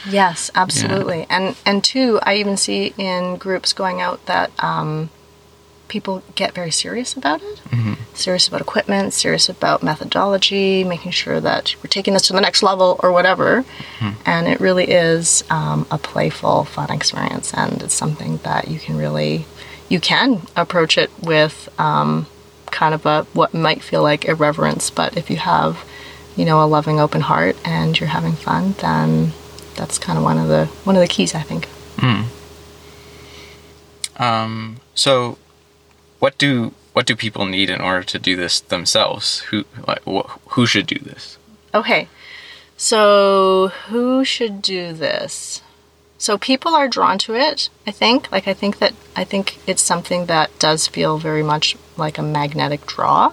Yes, 0.09 0.51
absolutely. 0.55 1.21
Yeah. 1.21 1.27
And 1.31 1.57
and 1.65 1.85
two, 1.85 2.21
I 2.23 2.37
even 2.37 2.57
see 2.57 2.95
in 2.97 3.37
groups 3.37 3.73
going 3.73 4.01
out 4.01 4.25
that 4.27 4.51
um, 4.63 5.11
people 5.89 6.23
get 6.35 6.55
very 6.55 6.71
serious 6.71 7.15
about 7.15 7.43
it. 7.43 7.59
Mm-hmm. 7.71 7.95
Serious 8.15 8.49
about 8.49 8.61
equipment, 8.61 9.13
serious 9.13 9.49
about 9.49 9.83
methodology, 9.83 10.85
making 10.85 11.13
sure 11.13 11.41
that 11.41 11.75
we're 11.79 11.89
taking 11.89 12.15
this 12.15 12.27
to 12.29 12.33
the 12.33 12.41
next 12.41 12.63
level 12.63 12.99
or 13.03 13.13
whatever. 13.13 13.65
Mm-hmm. 13.99 14.21
And 14.27 14.49
it 14.49 14.61
really 14.61 14.91
is 14.91 15.45
um, 15.51 15.87
a 15.91 15.99
playful, 15.99 16.65
fun 16.65 16.91
experience, 16.91 17.53
and 17.55 17.83
it's 17.83 17.95
something 17.95 18.39
that 18.39 18.69
you 18.69 18.79
can 18.79 18.97
really 18.97 19.47
you 19.89 20.01
can 20.01 20.43
approach 20.57 20.99
it 20.99 21.11
with 21.23 21.69
um, 21.79 22.27
kind 22.71 22.95
of 22.95 23.07
a 23.07 23.25
what 23.33 23.55
might 23.55 23.83
feel 23.83 24.03
like 24.03 24.25
irreverence, 24.25 24.91
but 24.91 25.17
if 25.17 25.31
you 25.31 25.37
have 25.37 25.85
you 26.37 26.45
know 26.45 26.63
a 26.63 26.67
loving, 26.67 27.01
open 27.01 27.21
heart 27.21 27.57
and 27.65 27.99
you're 27.99 28.09
having 28.09 28.33
fun, 28.33 28.75
then 28.81 29.33
that's 29.77 29.99
kind 29.99 30.19
of 30.19 30.25
one 30.25 30.39
of 30.39 30.49
the 30.49 30.67
one 30.85 30.97
of 30.97 31.03
the 31.03 31.09
keys 31.09 31.35
I 31.35 31.43
think. 31.43 31.69
Um, 34.19 34.81
so, 34.95 35.39
what 36.27 36.39
do 36.39 36.75
what 36.93 37.07
do 37.07 37.15
people 37.15 37.47
need 37.47 37.71
in 37.71 37.81
order 37.81 38.03
to 38.03 38.19
do 38.19 38.35
this 38.35 38.59
themselves? 38.59 39.39
Who 39.51 39.65
like 39.87 40.03
wh- 40.05 40.29
who 40.55 40.67
should 40.67 40.89
do 40.89 40.99
this? 40.99 41.39
Okay. 41.73 42.09
So, 42.77 43.69
who 43.89 44.25
should 44.25 44.61
do 44.61 44.93
this? 44.93 45.63
So, 46.19 46.37
people 46.37 46.75
are 46.75 46.89
drawn 46.89 47.17
to 47.19 47.37
it, 47.37 47.71
I 47.87 47.93
think. 47.93 48.33
Like, 48.33 48.49
I 48.49 48.55
think 48.55 48.81
that, 48.81 48.93
I 49.15 49.23
think 49.23 49.59
it's 49.69 49.83
something 49.83 50.27
that 50.27 50.51
does 50.59 50.89
feel 50.89 51.17
very 51.17 51.45
much 51.45 51.77
like 51.97 52.19
a 52.19 52.23
magnetic 52.23 52.87
draw. 52.87 53.33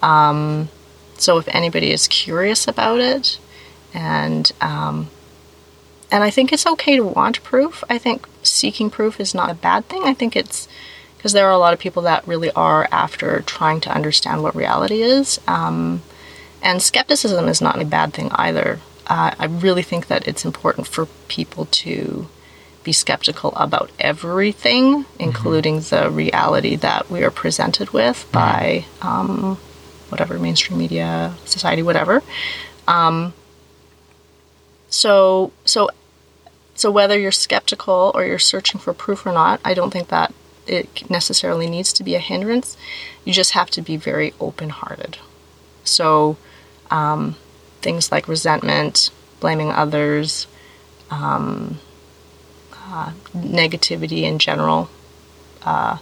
Um, 0.00 0.70
so, 1.18 1.36
if 1.36 1.46
anybody 1.48 1.92
is 1.92 2.08
curious 2.08 2.66
about 2.66 2.98
it, 2.98 3.38
and, 3.92 4.50
um, 4.62 5.10
and 6.10 6.24
I 6.24 6.30
think 6.30 6.50
it's 6.50 6.66
okay 6.66 6.96
to 6.96 7.04
want 7.04 7.44
proof. 7.44 7.84
I 7.90 7.98
think 7.98 8.26
seeking 8.42 8.88
proof 8.88 9.20
is 9.20 9.34
not 9.34 9.50
a 9.50 9.54
bad 9.68 9.88
thing. 9.88 10.04
I 10.04 10.14
think 10.14 10.34
it's 10.34 10.66
because 11.22 11.34
there 11.34 11.46
are 11.46 11.52
a 11.52 11.58
lot 11.58 11.72
of 11.72 11.78
people 11.78 12.02
that 12.02 12.26
really 12.26 12.50
are 12.50 12.88
after 12.90 13.42
trying 13.42 13.78
to 13.78 13.94
understand 13.94 14.42
what 14.42 14.56
reality 14.56 15.02
is. 15.02 15.40
Um, 15.46 16.02
and 16.60 16.82
skepticism 16.82 17.46
is 17.46 17.60
not 17.60 17.80
a 17.80 17.84
bad 17.84 18.12
thing 18.12 18.32
either. 18.32 18.80
Uh, 19.06 19.32
I 19.38 19.44
really 19.44 19.84
think 19.84 20.08
that 20.08 20.26
it's 20.26 20.44
important 20.44 20.88
for 20.88 21.06
people 21.28 21.66
to 21.66 22.28
be 22.82 22.92
skeptical 22.92 23.52
about 23.54 23.92
everything, 24.00 25.04
including 25.20 25.78
the 25.78 26.10
reality 26.10 26.74
that 26.74 27.08
we 27.08 27.22
are 27.22 27.30
presented 27.30 27.90
with 27.90 28.28
by 28.32 28.86
um, 29.00 29.58
whatever 30.08 30.40
mainstream 30.40 30.76
media, 30.76 31.36
society, 31.44 31.84
whatever. 31.84 32.24
Um, 32.88 33.32
so, 34.88 35.52
so, 35.64 35.88
so 36.74 36.90
whether 36.90 37.16
you're 37.16 37.30
skeptical 37.30 38.10
or 38.12 38.24
you're 38.24 38.40
searching 38.40 38.80
for 38.80 38.92
proof 38.92 39.24
or 39.24 39.30
not, 39.30 39.60
I 39.64 39.72
don't 39.72 39.92
think 39.92 40.08
that 40.08 40.34
it 40.72 41.10
necessarily 41.10 41.68
needs 41.68 41.92
to 41.94 42.04
be 42.04 42.14
a 42.14 42.18
hindrance. 42.18 42.76
You 43.24 43.32
just 43.32 43.52
have 43.52 43.70
to 43.70 43.82
be 43.82 43.96
very 43.96 44.32
open-hearted. 44.40 45.18
So 45.84 46.36
um, 46.90 47.36
things 47.80 48.10
like 48.10 48.28
resentment, 48.28 49.10
blaming 49.40 49.70
others, 49.70 50.46
um, 51.10 51.78
uh, 52.86 53.12
negativity 53.34 54.22
in 54.22 54.38
general. 54.38 54.88
Uh, 55.62 55.98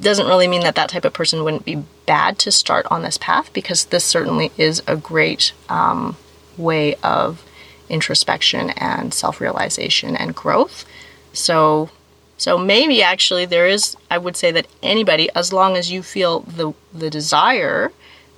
doesn't 0.00 0.26
really 0.26 0.48
mean 0.48 0.62
that 0.62 0.74
that 0.74 0.88
type 0.88 1.04
of 1.04 1.12
person 1.12 1.44
wouldn't 1.44 1.64
be 1.64 1.84
bad 2.06 2.38
to 2.38 2.50
start 2.50 2.86
on 2.90 3.02
this 3.02 3.18
path 3.18 3.52
because 3.52 3.86
this 3.86 4.04
certainly 4.04 4.50
is 4.56 4.82
a 4.86 4.96
great 4.96 5.52
um, 5.68 6.16
way 6.56 6.94
of 7.02 7.44
introspection 7.88 8.70
and 8.70 9.12
self-realization 9.12 10.16
and 10.16 10.34
growth. 10.34 10.84
So 11.32 11.90
so 12.38 12.56
maybe 12.56 13.02
actually 13.02 13.44
there 13.44 13.66
is 13.66 13.96
I 14.10 14.16
would 14.18 14.36
say 14.36 14.50
that 14.52 14.66
anybody 14.82 15.28
as 15.34 15.52
long 15.52 15.76
as 15.76 15.90
you 15.90 16.02
feel 16.02 16.40
the 16.40 16.72
the 16.94 17.10
desire 17.10 17.92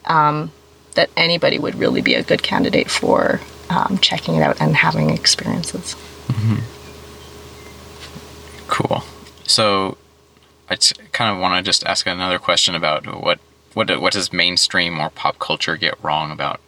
um, 0.07 0.50
that 0.95 1.11
anybody 1.16 1.59
would 1.59 1.76
really 1.76 2.02
be 2.02 2.14
a 2.14 2.23
good 2.23 2.42
candidate 2.42 2.90
for 2.90 3.40
um, 3.69 3.99
checking 3.99 4.35
it 4.35 4.42
out 4.42 4.61
and 4.61 4.75
having 4.75 5.11
experiences. 5.11 5.95
Cool. 8.66 9.02
So, 9.45 9.97
I 10.69 10.76
t- 10.76 10.95
kind 11.12 11.35
of 11.35 11.40
want 11.40 11.57
to 11.57 11.69
just 11.69 11.85
ask 11.85 12.07
another 12.07 12.38
question 12.38 12.75
about 12.75 13.04
what 13.23 13.38
what 13.75 14.00
what 14.00 14.12
does 14.12 14.33
mainstream 14.33 14.99
or 14.99 15.11
pop 15.11 15.38
culture 15.38 15.76
get 15.76 16.02
wrong 16.02 16.30
about 16.30 16.61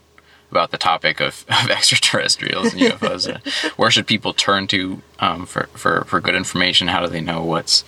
about 0.52 0.70
the 0.70 0.78
topic 0.78 1.18
of, 1.20 1.44
of 1.64 1.68
extraterrestrials 1.70 2.72
and 2.72 2.82
UFOs? 2.82 3.24
Where 3.78 3.90
should 3.90 4.06
people 4.06 4.32
turn 4.32 4.68
to 4.68 5.02
um, 5.18 5.46
for, 5.46 5.64
for 5.74 6.04
for 6.04 6.20
good 6.20 6.36
information? 6.36 6.86
How 6.88 7.00
do 7.04 7.08
they 7.08 7.20
know 7.20 7.42
what's 7.42 7.84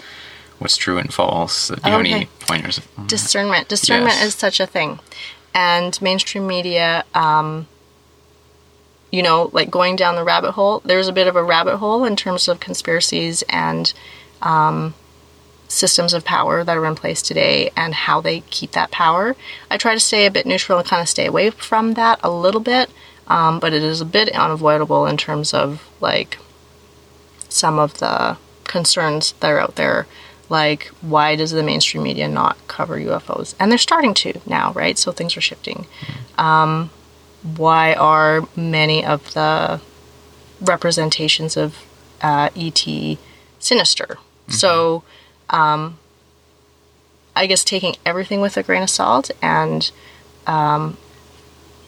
what's 0.59 0.77
true 0.77 0.99
and 0.99 1.13
false? 1.15 1.69
Do 1.69 1.75
you 1.85 1.91
have 1.93 2.01
any 2.01 2.27
pointers? 2.41 2.81
discernment 3.07 3.69
discernment 3.69 4.15
Yes. 4.17 4.25
is 4.25 4.35
such 4.35 4.59
a 4.61 4.67
thing 4.67 4.99
and 5.55 6.01
mainstream 6.03 6.47
media 6.47 7.05
um, 7.15 7.67
you 9.13 9.23
know 9.23 9.51
like 9.53 9.71
going 9.71 9.95
down 9.97 10.17
the 10.17 10.25
rabbit 10.25 10.53
hole 10.53 10.81
there's 10.85 11.07
a 11.09 11.13
bit 11.13 11.29
of 11.29 11.37
a 11.37 11.43
rabbit 11.45 11.77
hole 11.77 12.05
in 12.05 12.17
terms 12.17 12.49
of 12.49 12.59
conspiracies 12.61 13.45
and 13.49 13.93
um, 14.43 14.95
systems 15.69 16.15
of 16.15 16.25
power 16.25 16.63
that 16.63 16.77
are 16.77 16.87
in 16.87 16.95
place 16.95 17.23
today 17.23 17.71
and 17.77 17.95
how 17.95 18.21
they 18.21 18.41
keep 18.51 18.73
that 18.73 18.91
power. 18.91 19.35
I 19.71 19.77
try 19.77 19.95
to 19.95 20.01
stay 20.01 20.27
a 20.27 20.31
bit 20.31 20.47
neutral 20.47 20.79
and 20.79 20.87
kind 20.87 21.03
of 21.03 21.09
stay 21.09 21.27
away 21.27 21.51
from 21.51 21.95
that 21.95 22.21
a 22.23 22.31
little 22.31 22.61
bit 22.61 22.91
um, 23.27 23.59
but 23.59 23.73
it 23.73 23.83
is 23.83 24.01
a 24.01 24.07
bit 24.07 24.29
unavoidable 24.31 25.07
in 25.07 25.17
terms 25.17 25.55
of 25.55 25.89
like 26.01 26.39
some 27.49 27.79
of 27.79 27.99
the 27.99 28.37
concerns 28.65 29.33
that 29.41 29.51
are 29.51 29.61
out 29.61 29.77
there 29.77 30.07
like 30.51 30.87
why 31.01 31.37
does 31.37 31.53
the 31.53 31.63
mainstream 31.63 32.03
media 32.03 32.29
not 32.29 32.57
cover 32.69 32.99
ufos 32.99 33.55
and 33.59 33.71
they're 33.71 33.79
starting 33.79 34.15
to 34.15 34.41
now 34.47 34.73
right? 34.73 34.99
So 34.99 35.13
things 35.13 35.37
are 35.37 35.41
shifting. 35.41 35.87
Um, 36.37 36.91
why 37.57 37.95
are 37.95 38.47
many 38.57 39.05
of 39.05 39.35
the 39.35 39.81
representations 40.61 41.57
of 41.57 41.85
uh, 42.23 42.49
et 42.57 43.19
sinister? 43.59 44.19
So 44.49 45.03
um, 45.51 45.99
i 47.37 47.47
guess 47.47 47.65
taking 47.65 47.95
everything 48.05 48.41
with 48.41 48.57
a 48.57 48.63
grain 48.63 48.83
of 48.83 48.91
salt 48.91 49.31
and 49.43 49.91
um, 50.47 50.97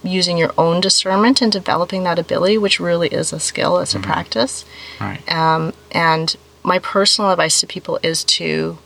using 0.03 0.39
your 0.39 0.53
own 0.57 0.81
discernment 0.81 1.43
and 1.43 1.53
developing 1.53 2.05
that 2.05 2.19
ability 2.19 2.57
which 2.59 2.81
really 2.81 3.09
is 3.09 3.33
a 3.33 3.41
skill 3.41 3.79
it's 3.79 3.95
a 3.95 4.01
practice. 4.01 4.65
Right. 5.01 5.21
um, 5.33 5.73
and 5.91 6.37
my 6.63 6.79
personal 6.81 7.31
advice 7.31 7.61
to 7.61 7.67
people 7.67 7.99
is 8.03 8.25
to 8.25 8.79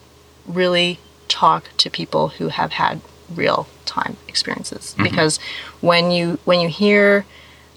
really 0.47 0.99
talk 1.29 1.71
to 1.79 1.89
people 1.89 2.29
who 2.29 2.49
have 2.49 2.73
had 2.73 3.01
real 3.35 3.69
time 3.87 4.17
experiences. 4.29 4.95
Because 5.03 5.39
when 5.81 6.11
you 6.11 6.39
when 6.45 6.61
you 6.61 6.69
hear 6.69 7.25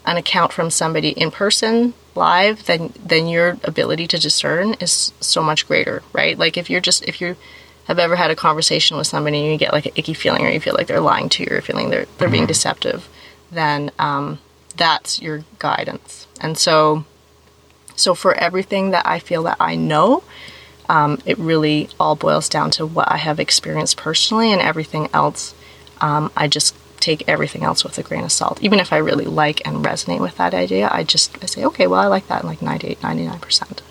an 0.05 0.17
account 0.17 0.51
from 0.51 0.69
somebody 0.69 1.09
in 1.09 1.31
person 1.31 1.93
live 2.15 2.65
then 2.65 2.93
then 3.03 3.27
your 3.27 3.57
ability 3.63 4.07
to 4.07 4.19
discern 4.19 4.73
is 4.75 5.11
so 5.19 5.41
much 5.41 5.67
greater 5.67 6.03
right? 6.13 6.37
Like 6.37 6.57
if 6.57 6.69
you're 6.69 6.81
just 6.81 7.03
if 7.05 7.21
you 7.21 7.35
have 7.85 7.99
ever 7.99 8.15
had 8.15 8.31
a 8.31 8.35
conversation 8.35 8.95
with 8.95 9.07
somebody 9.07 9.41
and 9.41 9.51
you 9.51 9.57
get 9.57 9.73
like 9.73 9.85
an 9.85 9.91
icky 9.95 10.13
feeling 10.13 10.45
or 10.45 10.49
you 10.49 10.59
feel 10.59 10.73
like 10.73 10.87
they're 10.87 11.01
lying 11.01 11.27
to 11.29 11.43
you 11.43 11.49
or 11.51 11.61
feeling 11.61 11.89
they're 11.89 12.05
they're 12.17 12.29
being 12.29 12.45
deceptive 12.45 13.09
then 13.51 13.91
um, 13.99 14.39
that's 14.75 15.21
your 15.21 15.43
guidance. 15.59 16.27
And 16.41 16.57
so 16.57 17.05
so 17.95 18.15
for 18.15 18.33
everything 18.33 18.89
that 18.89 19.05
I 19.05 19.19
feel 19.19 19.43
that 19.43 19.57
I 19.59 19.75
know, 19.75 20.23
um, 20.89 21.21
it 21.25 21.37
really 21.37 21.89
all 21.99 22.15
boils 22.15 22.49
down 22.49 22.71
to 22.71 22.85
what 22.85 23.11
I 23.11 23.17
have 23.17 23.39
experienced 23.39 23.97
personally, 23.97 24.51
and 24.51 24.61
everything 24.61 25.09
else, 25.13 25.53
um, 26.01 26.31
I 26.35 26.47
just 26.47 26.75
take 27.03 27.27
everything 27.27 27.63
else 27.63 27.83
with 27.83 27.97
a 27.97 28.03
grain 28.03 28.23
of 28.23 28.31
salt. 28.31 28.61
Even 28.61 28.79
if 28.79 28.93
I 28.93 28.97
really 28.97 29.25
like 29.25 29.65
and 29.67 29.83
resonate 29.83 30.21
with 30.21 30.37
that 30.37 30.53
idea, 30.53 30.89
I 30.91 31.03
just 31.03 31.37
I 31.43 31.47
say, 31.47 31.65
okay, 31.65 31.85
well, 31.87 31.99
I 31.99 32.07
like 32.07 32.27
that 32.27 32.43
in 32.43 32.47
like 32.47 32.61
98, 32.61 33.03
99 33.03 33.39
percent. 33.39 33.81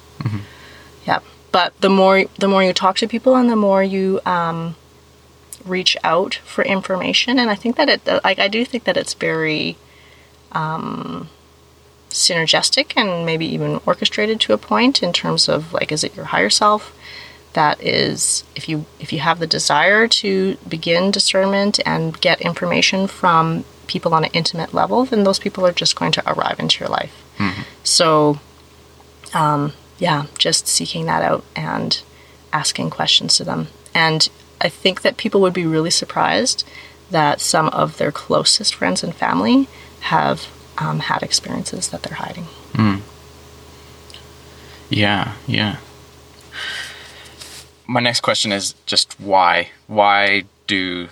Yeah, 1.07 1.19
but 1.51 1.79
the 1.81 1.91
more 1.91 2.25
the 2.39 2.49
more 2.49 2.63
you 2.63 2.73
talk 2.73 2.97
to 2.99 3.09
people, 3.09 3.37
and 3.37 3.51
the 3.51 3.57
more 3.57 3.83
you 3.83 4.21
um, 4.25 4.77
reach 5.65 5.97
out 6.03 6.37
for 6.45 6.65
information, 6.65 7.39
and 7.39 7.51
I 7.51 7.55
think 7.55 7.77
that 7.77 7.89
it 7.89 8.07
like 8.25 8.39
I 8.39 8.49
do 8.49 8.65
think 8.65 8.85
that 8.85 8.97
it's 8.97 9.15
very 9.15 9.77
um, 10.53 11.29
synergistic 12.09 12.93
and 12.97 13.27
maybe 13.27 13.47
even 13.47 13.81
orchestrated 13.85 14.41
to 14.41 14.53
a 14.53 14.59
point 14.59 15.03
in 15.03 15.13
terms 15.13 15.49
of 15.49 15.73
like 15.73 15.93
is 15.93 16.05
it 16.05 16.17
your 16.17 16.27
higher 16.27 16.51
self 16.51 16.95
that 17.55 17.81
is 17.83 18.45
if 18.55 18.69
you 18.69 18.85
if 19.01 19.13
you 19.13 19.19
have 19.21 19.39
the 19.39 19.47
desire 19.47 20.09
to 20.09 20.57
begin 20.69 21.11
discernment 21.11 21.79
and 21.85 22.21
get 22.21 22.41
information 22.41 23.07
from 23.07 23.65
people 23.87 24.15
on 24.15 24.25
an 24.25 24.31
intimate 24.33 24.73
level 24.73 25.05
then 25.05 25.25
those 25.25 25.39
people 25.39 25.67
are 25.67 25.73
just 25.73 25.97
going 25.97 26.13
to 26.13 26.33
arrive 26.33 26.59
into 26.59 26.81
your 26.81 26.89
life 26.89 27.23
so 27.83 28.41
um, 29.35 29.73
yeah 29.99 30.27
just 30.39 30.67
seeking 30.67 31.07
that 31.07 31.23
out 31.23 31.45
and 31.55 32.03
asking 32.53 32.91
questions 32.91 33.37
to 33.37 33.45
them 33.45 33.69
and 33.95 34.29
i 34.61 34.69
think 34.69 35.03
that 35.03 35.17
people 35.17 35.41
would 35.41 35.53
be 35.53 35.67
really 35.67 35.91
surprised 35.91 36.65
that 37.11 37.41
some 37.41 37.69
of 37.69 37.99
their 37.99 38.11
closest 38.11 38.75
friends 38.75 39.05
and 39.05 39.15
family 39.15 39.69
have 40.01 40.49
um, 40.79 41.01
had 41.01 41.23
experiences 41.23 41.89
that 41.89 42.03
they're 42.03 42.17
hiding. 42.17 42.47
Yeah, 44.91 45.35
yeah. 45.47 45.77
My 47.93 48.01
next 48.01 48.21
question 48.21 48.53
is 48.53 48.75
just 48.87 49.21
why? 49.21 49.69
Why 49.87 50.45
do 50.67 51.09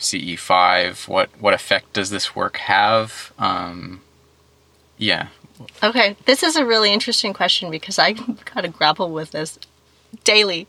CE5? 0.00 1.06
What 1.06 1.30
what 1.38 1.54
effect 1.54 1.92
does 1.92 2.10
this 2.10 2.34
work 2.34 2.56
have? 2.56 3.32
Um, 3.38 4.00
yeah. 4.98 5.28
Okay, 5.84 6.16
this 6.24 6.42
is 6.42 6.56
a 6.56 6.66
really 6.66 6.92
interesting 6.92 7.32
question 7.32 7.70
because 7.70 7.96
I 8.00 8.12
kind 8.44 8.66
of 8.66 8.76
grapple 8.76 9.12
with 9.12 9.30
this 9.30 9.56
daily. 10.24 10.66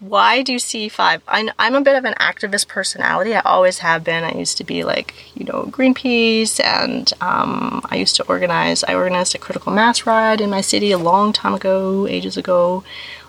why 0.00 0.42
do 0.42 0.56
C5? 0.56 1.22
I'm, 1.26 1.50
I'm 1.58 1.74
a 1.74 1.80
bit 1.80 1.96
of 1.96 2.04
an 2.04 2.14
activist 2.20 2.68
personality. 2.68 3.34
I 3.34 3.40
always 3.40 3.78
have 3.78 4.04
been. 4.04 4.22
I 4.22 4.32
used 4.32 4.56
to 4.58 4.64
be 4.64 4.84
like, 4.84 5.14
you 5.34 5.44
know, 5.44 5.64
Greenpeace, 5.70 6.62
and 6.62 7.10
um, 7.20 7.80
I 7.90 7.96
used 7.96 8.14
to 8.16 8.26
organize. 8.28 8.84
I 8.84 8.94
organized 8.94 9.34
a 9.34 9.38
critical 9.38 9.72
mass 9.72 10.06
ride 10.06 10.40
in 10.40 10.50
my 10.50 10.60
city 10.60 10.92
a 10.92 10.98
long 10.98 11.32
time 11.32 11.54
ago, 11.54 12.06
ages 12.06 12.36
ago. 12.36 12.84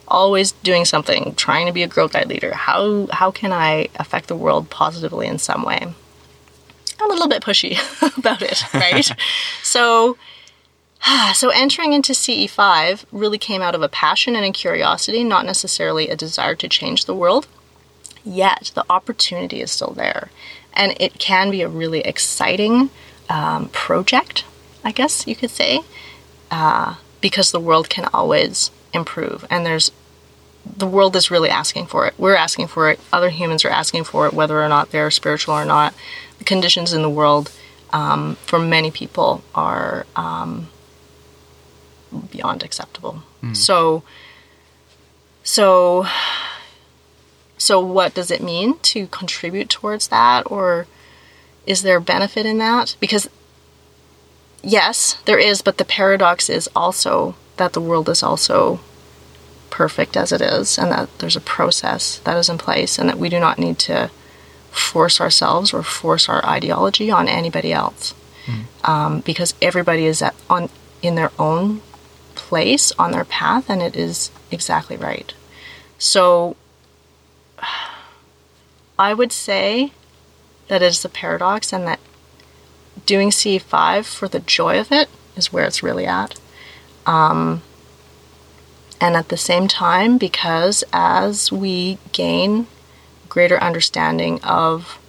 Always 0.10 0.52
doing 0.52 0.86
something, 0.86 1.36
trying 1.36 1.68
to 1.68 1.72
be 1.72 1.84
a 1.84 1.88
Girl 1.88 2.08
Guide 2.08 2.28
leader. 2.28 2.54
How 2.54 3.08
how 3.12 3.32
can 3.32 3.52
I 3.52 3.90
affect 3.96 4.28
the 4.28 4.36
world 4.36 4.70
positively 4.70 5.28
in 5.28 5.38
some 5.38 5.64
way? 5.64 5.94
A 7.02 7.08
little 7.08 7.28
bit 7.28 7.44
pushy 7.44 7.78
about 8.18 8.42
it, 8.42 8.62
right? 8.74 9.10
so 9.64 10.18
so 11.34 11.50
entering 11.50 11.94
into 11.94 12.14
CE5 12.14 13.06
really 13.12 13.38
came 13.38 13.62
out 13.62 13.76
of 13.76 13.82
a 13.82 13.90
passion 13.90 14.36
and 14.36 14.46
a 14.46 14.52
curiosity, 14.52 15.24
not 15.24 15.46
necessarily 15.46 16.10
a 16.10 16.16
desire 16.16 16.56
to 16.56 16.68
change 16.68 17.06
the 17.06 17.16
world. 17.16 17.48
Yet 18.24 18.72
the 18.76 18.86
opportunity 18.90 19.62
is 19.62 19.72
still 19.72 19.92
there, 19.92 20.30
and 20.74 20.96
it 21.00 21.20
can 21.20 21.50
be 21.50 21.62
a 21.62 21.70
really 21.70 22.02
exciting 22.02 22.90
um, 23.30 23.70
project, 23.70 24.44
I 24.84 24.92
guess 24.92 25.26
you 25.26 25.36
could 25.36 25.52
say, 25.52 25.82
uh, 26.52 26.96
because 27.22 27.52
the 27.52 27.60
world 27.60 27.90
can 27.90 28.10
always 28.14 28.72
improve, 28.94 29.46
and 29.50 29.66
there's 29.66 29.92
the 30.78 30.88
world 30.88 31.16
is 31.16 31.32
really 31.32 31.50
asking 31.50 31.88
for 31.88 32.08
it. 32.08 32.14
We're 32.18 32.36
asking 32.36 32.68
for 32.68 32.90
it. 32.90 33.00
Other 33.12 33.30
humans 33.30 33.66
are 33.66 33.70
asking 33.70 34.04
for 34.06 34.28
it, 34.28 34.34
whether 34.34 34.62
or 34.62 34.70
not 34.70 34.92
they're 34.92 35.12
spiritual 35.12 35.56
or 35.56 35.66
not. 35.66 35.94
The 36.38 36.44
conditions 36.44 36.94
in 36.94 37.02
the 37.02 37.10
world 37.10 37.52
um, 37.92 38.36
for 38.46 38.60
many 38.60 38.92
people 38.92 39.44
are 39.56 40.06
um, 40.16 40.70
beyond 42.32 42.64
acceptable. 42.64 43.24
Mm. 43.42 43.56
So, 43.56 44.04
so, 45.44 46.06
so 47.58 47.80
what 47.80 48.14
does 48.14 48.32
it 48.32 48.42
mean 48.42 48.78
to 48.80 49.08
contribute 49.08 49.70
towards 49.70 50.08
that, 50.10 50.50
or 50.50 50.88
is 51.66 51.82
there 51.82 52.00
benefit 52.00 52.46
in 52.46 52.58
that? 52.60 52.96
Because 53.00 53.30
yes, 54.62 55.20
there 55.26 55.40
is, 55.40 55.62
but 55.62 55.78
the 55.78 55.86
paradox 55.86 56.50
is 56.50 56.70
also 56.76 57.36
that 57.58 57.74
the 57.74 57.82
world 57.82 58.08
is 58.10 58.24
also 58.24 58.80
perfect 59.80 60.18
as 60.18 60.34
it 60.34 60.42
is, 60.42 60.78
and 60.78 60.92
that 60.92 61.08
there's 61.20 61.38
a 61.38 61.52
process 61.58 62.18
that 62.26 62.36
is 62.36 62.50
in 62.50 62.58
place, 62.58 63.00
and 63.00 63.08
that 63.08 63.18
we 63.18 63.30
do 63.30 63.40
not 63.40 63.58
need 63.58 63.80
to 63.80 64.12
force 64.72 65.22
ourselves 65.22 65.74
or 65.74 65.82
force 65.82 66.28
our 66.28 66.46
ideology 66.46 67.10
on 67.10 67.30
anybody 67.30 67.72
else, 67.72 68.14
mm. 68.46 68.66
um, 68.86 69.22
because 69.22 69.54
everybody 69.62 70.06
is 70.06 70.22
at, 70.22 70.36
on 70.50 70.70
in 71.02 71.16
their 71.16 71.32
own 71.40 71.82
place 72.36 72.92
on 73.00 73.14
their 73.14 73.24
path, 73.24 73.70
and 73.70 73.82
it 73.82 73.96
is 73.96 74.32
exactly 74.52 74.98
right. 74.98 75.34
So 75.98 76.58
I 79.00 79.14
would 79.14 79.32
say 79.32 79.94
that 80.68 80.82
it 80.82 80.88
is 80.88 81.06
a 81.06 81.10
paradox, 81.10 81.72
and 81.72 81.88
that 81.88 82.02
doing 83.06 83.30
C5 83.30 84.04
for 84.04 84.28
the 84.28 84.42
joy 84.42 84.78
of 84.78 84.92
it 84.92 85.08
is 85.38 85.54
where 85.54 85.64
it's 85.64 85.82
really 85.82 86.06
at. 86.06 86.38
Um, 87.06 87.62
and 89.02 89.16
at 89.16 89.30
the 89.30 89.38
same 89.38 89.68
time, 89.68 90.18
because 90.18 90.84
as 90.92 91.52
we 91.52 91.98
gain 92.12 92.68
greater 93.30 93.58
understanding 93.62 94.42
of 94.44 95.00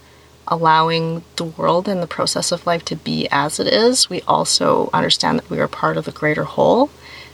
allowing 0.46 1.22
the 1.36 1.44
world 1.44 1.88
and 1.88 2.02
the 2.02 2.06
process 2.06 2.52
of 2.52 2.66
life 2.66 2.84
to 2.84 2.96
be 2.96 3.28
as 3.30 3.58
it 3.58 3.66
is, 3.66 4.10
we 4.10 4.20
also 4.22 4.90
understand 4.92 5.38
that 5.38 5.50
we 5.50 5.60
are 5.60 5.68
part 5.68 5.96
of 5.96 6.04
the 6.04 6.12
greater 6.12 6.44
whole 6.44 6.90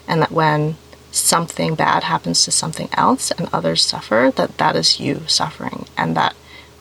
and 0.07 0.23
that 0.23 0.31
when 0.31 0.77
something 1.11 1.75
bad 1.75 2.05
happens 2.05 2.45
to 2.45 2.51
something 2.51 2.89
else 2.93 3.31
and 3.33 3.49
others 3.53 3.83
suffer 3.83 4.31
that 4.37 4.59
that 4.59 4.77
is 4.77 5.01
you 5.01 5.23
suffering 5.27 5.87
and 5.97 6.15
that 6.15 6.35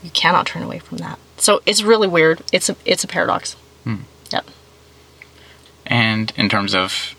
you 0.04 0.10
cannot 0.12 0.46
turn 0.46 0.64
away 0.64 0.80
from 0.80 0.98
that. 0.98 1.18
So 1.38 1.62
it's 1.66 1.84
really 1.84 2.08
weird. 2.08 2.42
It's 2.52 2.70
a 2.70 2.76
it's 2.86 3.04
a 3.04 3.08
paradox. 3.08 3.54
Hmm. 3.84 3.96
yep. 4.32 4.46
And 5.86 6.34
in 6.36 6.50
terms 6.50 6.76
of 6.76 7.16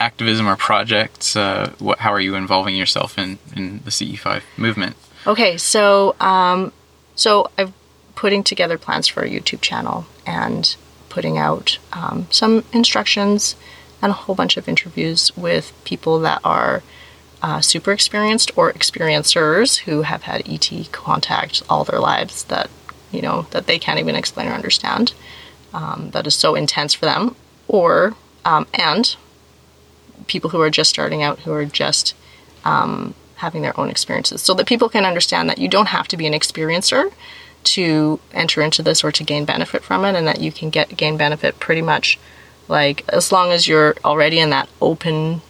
activism 0.00 0.46
or 0.48 0.56
projects 0.56 1.36
uh, 1.36 1.72
what, 1.78 1.98
how 2.00 2.12
are 2.12 2.20
you 2.20 2.34
involving 2.34 2.76
yourself 2.76 3.18
in 3.18 3.38
in 3.56 3.80
the 3.84 3.90
ce5 3.90 4.42
movement 4.56 4.96
okay 5.26 5.56
so 5.56 6.14
um 6.20 6.72
so 7.14 7.50
i'm 7.58 7.74
putting 8.14 8.42
together 8.42 8.78
plans 8.78 9.06
for 9.06 9.22
a 9.22 9.28
youtube 9.28 9.60
channel 9.60 10.06
and 10.26 10.76
putting 11.08 11.38
out 11.38 11.78
um, 11.92 12.26
some 12.30 12.64
instructions 12.72 13.56
and 14.00 14.10
a 14.10 14.14
whole 14.14 14.34
bunch 14.34 14.56
of 14.56 14.68
interviews 14.68 15.36
with 15.36 15.72
people 15.84 16.20
that 16.20 16.40
are 16.44 16.82
uh, 17.42 17.60
super 17.60 17.92
experienced 17.92 18.50
or 18.56 18.72
experiencers 18.72 19.78
who 19.78 20.02
have 20.02 20.22
had 20.22 20.48
ET 20.48 20.70
contact 20.92 21.62
all 21.68 21.84
their 21.84 22.00
lives 22.00 22.44
that 22.44 22.68
you 23.12 23.22
know 23.22 23.46
that 23.50 23.66
they 23.66 23.78
can't 23.78 23.98
even 23.98 24.14
explain 24.14 24.48
or 24.48 24.52
understand. 24.52 25.12
Um, 25.72 26.10
that 26.12 26.26
is 26.26 26.34
so 26.34 26.54
intense 26.54 26.94
for 26.94 27.06
them, 27.06 27.36
or 27.66 28.14
um, 28.44 28.66
and 28.74 29.16
people 30.28 30.50
who 30.50 30.60
are 30.60 30.70
just 30.70 30.90
starting 30.90 31.22
out 31.22 31.40
who 31.40 31.52
are 31.52 31.64
just 31.64 32.14
um, 32.64 33.14
having 33.36 33.62
their 33.62 33.78
own 33.78 33.90
experiences, 33.90 34.40
so 34.42 34.54
that 34.54 34.66
people 34.66 34.88
can 34.88 35.04
understand 35.04 35.48
that 35.48 35.58
you 35.58 35.68
don't 35.68 35.88
have 35.88 36.06
to 36.08 36.16
be 36.16 36.26
an 36.26 36.32
experiencer 36.32 37.12
to 37.64 38.20
enter 38.32 38.62
into 38.62 38.82
this 38.82 39.02
or 39.02 39.10
to 39.10 39.24
gain 39.24 39.44
benefit 39.44 39.82
from 39.82 40.04
it, 40.04 40.14
and 40.14 40.26
that 40.28 40.40
you 40.40 40.52
can 40.52 40.70
get 40.70 40.96
gain 40.96 41.16
benefit 41.16 41.58
pretty 41.58 41.82
much 41.82 42.18
like 42.68 43.04
as 43.08 43.32
long 43.32 43.50
as 43.50 43.66
you're 43.66 43.96
already 44.04 44.38
in 44.38 44.50
that 44.50 44.68
open, 44.80 45.40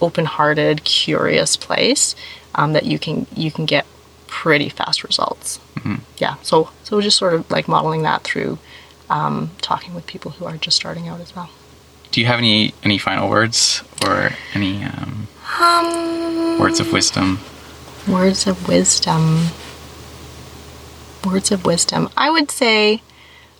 open-hearted, 0.00 0.84
curious 0.84 1.56
place, 1.56 2.14
um, 2.54 2.72
that 2.72 2.84
you 2.84 2.98
can 2.98 3.26
you 3.34 3.50
can 3.50 3.66
get 3.66 3.84
pretty 4.26 4.68
fast 4.68 5.02
results. 5.02 5.58
Mm-hmm. 5.74 5.96
Yeah. 6.18 6.36
So 6.42 6.70
so 6.84 7.00
just 7.00 7.18
sort 7.18 7.34
of 7.34 7.50
like 7.50 7.68
modeling 7.68 8.02
that 8.02 8.22
through 8.22 8.58
um, 9.10 9.50
talking 9.60 9.94
with 9.94 10.06
people 10.06 10.32
who 10.32 10.44
are 10.44 10.56
just 10.56 10.76
starting 10.76 11.08
out 11.08 11.20
as 11.20 11.34
well. 11.34 11.50
Do 12.10 12.20
you 12.20 12.26
have 12.26 12.38
any 12.38 12.74
any 12.82 12.98
final 12.98 13.28
words 13.28 13.82
or 14.04 14.30
any 14.54 14.84
um, 14.84 15.28
um, 15.60 16.58
words 16.58 16.80
of 16.80 16.92
wisdom? 16.92 17.40
Words 18.06 18.46
of 18.46 18.68
wisdom. 18.68 19.48
Words 21.24 21.50
of 21.50 21.64
wisdom. 21.64 22.08
I 22.16 22.30
would 22.30 22.50
say 22.50 23.02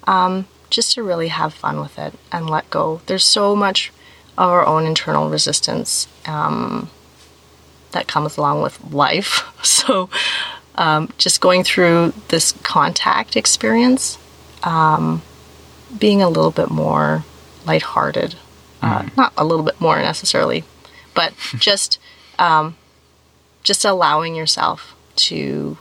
um, 0.06 0.46
just 0.70 0.94
to 0.94 1.02
really 1.02 1.28
have 1.28 1.52
fun 1.52 1.80
with 1.80 1.98
it 1.98 2.14
and 2.32 2.48
let 2.48 2.70
go. 2.70 3.00
There's 3.06 3.24
so 3.24 3.54
much 3.54 3.92
of 4.36 4.48
our 4.48 4.66
own 4.66 4.86
internal 4.86 5.28
resistance 5.28 6.08
um, 6.26 6.90
that 7.92 8.06
comes 8.06 8.36
along 8.36 8.62
with 8.62 8.82
life. 8.92 9.44
So, 9.64 10.08
um, 10.76 11.12
just 11.18 11.40
going 11.40 11.64
through 11.64 12.12
this 12.28 12.52
contact 12.62 13.36
experience, 13.36 14.18
um, 14.62 15.22
being 15.98 16.22
a 16.22 16.28
little 16.28 16.52
bit 16.52 16.70
more 16.70 17.24
lighthearted, 17.68 18.34
uh, 18.82 19.02
mm. 19.02 19.16
not 19.16 19.32
a 19.36 19.44
little 19.44 19.64
bit 19.64 19.80
more 19.80 19.98
necessarily, 19.98 20.64
but 21.14 21.32
just 21.58 21.98
um, 22.38 22.76
just 23.62 23.84
allowing 23.84 24.34
yourself 24.34 24.96
to 25.16 25.76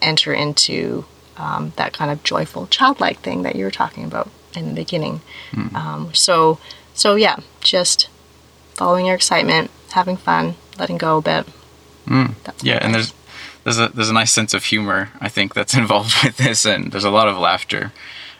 enter 0.00 0.32
into 0.32 1.04
um, 1.36 1.72
that 1.76 1.92
kind 1.92 2.10
of 2.10 2.22
joyful, 2.22 2.66
childlike 2.66 3.20
thing 3.20 3.42
that 3.42 3.56
you 3.56 3.64
were 3.64 3.70
talking 3.70 4.04
about 4.04 4.30
in 4.54 4.68
the 4.68 4.74
beginning. 4.74 5.20
Mm. 5.52 5.74
Um, 5.74 6.14
so, 6.14 6.58
so 6.94 7.14
yeah, 7.14 7.36
just 7.60 8.08
following 8.74 9.06
your 9.06 9.14
excitement, 9.14 9.70
having 9.92 10.16
fun, 10.16 10.54
letting 10.78 10.98
go 10.98 11.18
a 11.18 11.22
bit. 11.22 11.46
Mm. 12.06 12.34
Yeah, 12.62 12.78
and 12.80 12.94
there's 12.94 13.12
there's 13.64 13.78
a 13.78 13.88
there's 13.88 14.10
a 14.10 14.14
nice 14.14 14.32
sense 14.32 14.54
of 14.54 14.64
humor 14.64 15.10
I 15.20 15.28
think 15.28 15.54
that's 15.54 15.74
involved 15.82 16.14
with 16.24 16.36
this, 16.36 16.64
and 16.64 16.92
there's 16.92 17.04
a 17.04 17.10
lot 17.10 17.28
of 17.28 17.36
laughter 17.36 17.92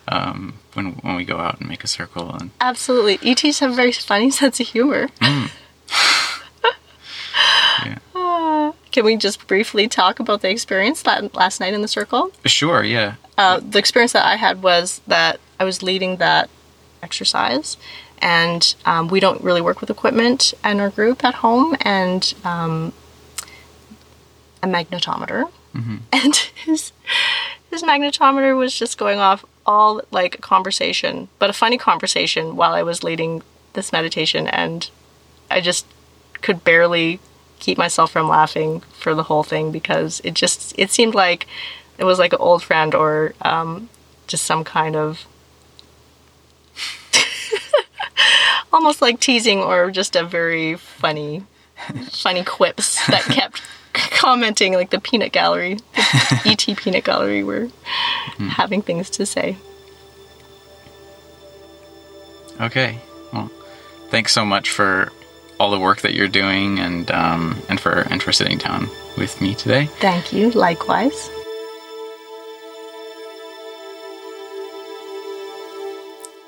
um, 0.08 0.54
when 0.74 0.92
when 0.96 1.16
we 1.16 1.24
go 1.24 1.38
out 1.38 1.60
and 1.60 1.68
make 1.68 1.84
a 1.84 1.86
circle. 1.86 2.34
And 2.34 2.50
absolutely, 2.60 3.18
ETs 3.28 3.60
have 3.60 3.72
a 3.72 3.74
very 3.74 3.92
funny 3.92 4.30
sense 4.40 4.60
of 4.60 4.68
humor. 4.68 5.08
Mm. 5.20 5.50
yeah. 7.86 7.98
Uh, 8.14 8.72
can 8.92 9.04
we 9.04 9.16
just 9.16 9.46
briefly 9.46 9.88
talk 9.88 10.20
about 10.20 10.42
the 10.42 10.50
experience 10.50 11.02
that 11.02 11.34
last 11.34 11.60
night 11.60 11.74
in 11.74 11.82
the 11.82 11.88
circle? 11.88 12.30
Sure. 12.44 12.82
Yeah. 12.82 13.14
Uh, 13.36 13.60
the 13.60 13.78
experience 13.78 14.12
that 14.12 14.24
I 14.24 14.36
had 14.36 14.62
was 14.62 15.00
that 15.06 15.40
I 15.60 15.64
was 15.64 15.82
leading 15.82 16.16
that 16.16 16.48
exercise, 17.02 17.76
and 18.18 18.74
um, 18.84 19.08
we 19.08 19.20
don't 19.20 19.42
really 19.42 19.60
work 19.60 19.80
with 19.80 19.90
equipment 19.90 20.54
in 20.64 20.80
our 20.80 20.90
group 20.90 21.24
at 21.24 21.34
home, 21.36 21.76
and 21.82 22.32
um, 22.44 22.92
a 24.62 24.66
magnetometer, 24.66 25.50
mm-hmm. 25.74 25.96
and 26.12 26.36
his 26.36 26.92
his 27.70 27.82
magnetometer 27.82 28.56
was 28.56 28.76
just 28.76 28.96
going 28.96 29.18
off 29.18 29.44
all 29.66 30.00
like 30.10 30.36
a 30.36 30.42
conversation, 30.42 31.28
but 31.38 31.50
a 31.50 31.52
funny 31.52 31.76
conversation 31.76 32.56
while 32.56 32.72
I 32.72 32.82
was 32.82 33.02
leading 33.02 33.42
this 33.74 33.92
meditation, 33.92 34.46
and 34.46 34.88
I 35.50 35.60
just 35.60 35.86
could 36.40 36.64
barely 36.64 37.20
keep 37.58 37.78
myself 37.78 38.12
from 38.12 38.28
laughing 38.28 38.80
for 38.92 39.14
the 39.14 39.24
whole 39.24 39.42
thing 39.42 39.72
because 39.72 40.20
it 40.24 40.34
just 40.34 40.74
it 40.78 40.90
seemed 40.90 41.14
like 41.14 41.46
it 41.98 42.04
was 42.04 42.18
like 42.18 42.32
an 42.32 42.38
old 42.40 42.62
friend 42.62 42.94
or 42.94 43.34
um, 43.42 43.88
just 44.26 44.44
some 44.44 44.64
kind 44.64 44.96
of 44.96 45.26
almost 48.72 49.00
like 49.00 49.20
teasing 49.20 49.60
or 49.60 49.90
just 49.90 50.16
a 50.16 50.24
very 50.24 50.76
funny 50.76 51.44
funny 52.10 52.44
quips 52.44 53.06
that 53.06 53.22
kept 53.22 53.62
commenting 54.12 54.74
like 54.74 54.90
the 54.90 55.00
peanut 55.00 55.32
gallery, 55.32 55.74
the 55.94 56.42
ET 56.70 56.76
peanut 56.76 57.04
gallery 57.04 57.42
were 57.42 57.68
having 58.38 58.82
things 58.82 59.10
to 59.10 59.26
say. 59.26 59.56
Okay. 62.60 62.98
Well, 63.32 63.50
thanks 64.08 64.32
so 64.32 64.44
much 64.44 64.70
for 64.70 65.12
all 65.58 65.70
the 65.70 65.78
work 65.78 66.02
that 66.02 66.14
you're 66.14 66.28
doing 66.28 66.78
and 66.78 67.10
um, 67.10 67.60
and 67.68 67.80
for 67.80 68.00
and 68.10 68.22
for 68.22 68.32
sitting 68.32 68.58
down 68.58 68.88
with 69.16 69.40
me 69.40 69.54
today. 69.54 69.86
Thank 70.00 70.32
you. 70.32 70.50
Likewise. 70.50 71.30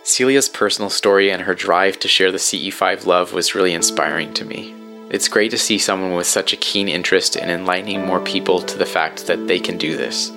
Celia's 0.02 0.48
personal 0.48 0.90
story 0.90 1.30
and 1.30 1.42
her 1.42 1.54
drive 1.54 1.98
to 2.00 2.08
share 2.08 2.32
the 2.32 2.38
CE5 2.38 3.04
love 3.04 3.34
was 3.34 3.54
really 3.54 3.74
inspiring 3.74 4.32
to 4.34 4.44
me. 4.44 4.77
It's 5.10 5.28
great 5.28 5.50
to 5.52 5.58
see 5.58 5.78
someone 5.78 6.14
with 6.14 6.26
such 6.26 6.52
a 6.52 6.56
keen 6.56 6.86
interest 6.86 7.36
in 7.36 7.48
enlightening 7.48 8.04
more 8.04 8.20
people 8.20 8.60
to 8.60 8.76
the 8.76 8.84
fact 8.84 9.26
that 9.26 9.48
they 9.48 9.58
can 9.58 9.78
do 9.78 9.96
this. 9.96 10.30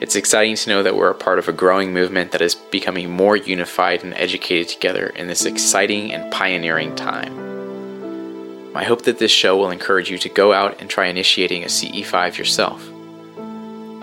It's 0.00 0.16
exciting 0.16 0.56
to 0.56 0.70
know 0.70 0.82
that 0.82 0.94
we're 0.94 1.10
a 1.10 1.14
part 1.14 1.38
of 1.38 1.48
a 1.48 1.52
growing 1.52 1.94
movement 1.94 2.32
that 2.32 2.42
is 2.42 2.54
becoming 2.54 3.10
more 3.10 3.36
unified 3.36 4.04
and 4.04 4.12
educated 4.14 4.68
together 4.68 5.06
in 5.06 5.26
this 5.26 5.46
exciting 5.46 6.12
and 6.12 6.30
pioneering 6.30 6.94
time. 6.94 8.76
I 8.76 8.84
hope 8.84 9.02
that 9.02 9.18
this 9.18 9.30
show 9.30 9.56
will 9.56 9.70
encourage 9.70 10.10
you 10.10 10.18
to 10.18 10.28
go 10.28 10.52
out 10.52 10.82
and 10.82 10.90
try 10.90 11.06
initiating 11.06 11.62
a 11.62 11.68
CE5 11.68 12.36
yourself. 12.36 12.84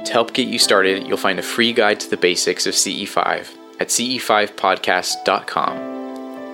To 0.06 0.12
help 0.12 0.34
get 0.34 0.48
you 0.48 0.58
started, 0.58 1.06
you'll 1.06 1.18
find 1.18 1.38
a 1.38 1.44
free 1.44 1.74
guide 1.74 2.00
to 2.00 2.10
the 2.10 2.18
basics 2.18 2.66
of 2.66 2.74
CE5 2.74 3.50
at 3.80 3.90
ce5podcast.com. 3.90 5.91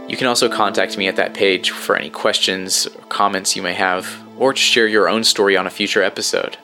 You 0.08 0.16
can 0.16 0.28
also 0.28 0.48
contact 0.48 0.98
me 0.98 1.08
at 1.08 1.18
that 1.18 1.34
page 1.34 1.72
for 1.72 1.96
any 1.96 2.10
questions 2.10 2.88
or 2.88 3.02
comments 3.06 3.56
you 3.56 3.62
may 3.62 3.74
have, 3.74 4.08
or 4.38 4.54
to 4.54 4.60
share 4.60 4.88
your 4.88 5.10
own 5.10 5.24
story 5.24 5.58
on 5.58 5.68
a 5.68 5.70
future 5.70 6.02
episode. 6.02 6.58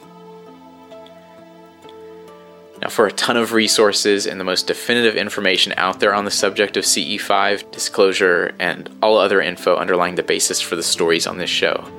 Now, 2.81 2.89
for 2.89 3.05
a 3.05 3.11
ton 3.11 3.37
of 3.37 3.53
resources 3.53 4.27
and 4.27 4.39
the 4.39 4.43
most 4.43 4.67
definitive 4.67 5.15
information 5.15 5.73
out 5.77 5.99
there 5.99 6.13
on 6.13 6.25
the 6.25 6.31
subject 6.31 6.75
of 6.75 6.83
CE5, 6.83 7.71
disclosure, 7.71 8.53
and 8.59 8.89
all 9.01 9.17
other 9.17 9.41
info 9.41 9.77
underlying 9.77 10.15
the 10.15 10.23
basis 10.23 10.59
for 10.59 10.75
the 10.75 10.83
stories 10.83 11.25
on 11.25 11.37
this 11.37 11.49
show, 11.49 11.89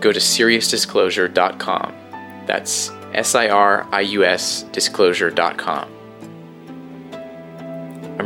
go 0.00 0.12
to 0.12 0.20
siriusdisclosure.com. 0.20 1.94
That's 2.46 2.90
S 3.14 3.34
I 3.34 3.48
R 3.48 3.86
I 3.90 4.02
U 4.02 4.24
S 4.24 4.62
disclosure.com. 4.72 5.99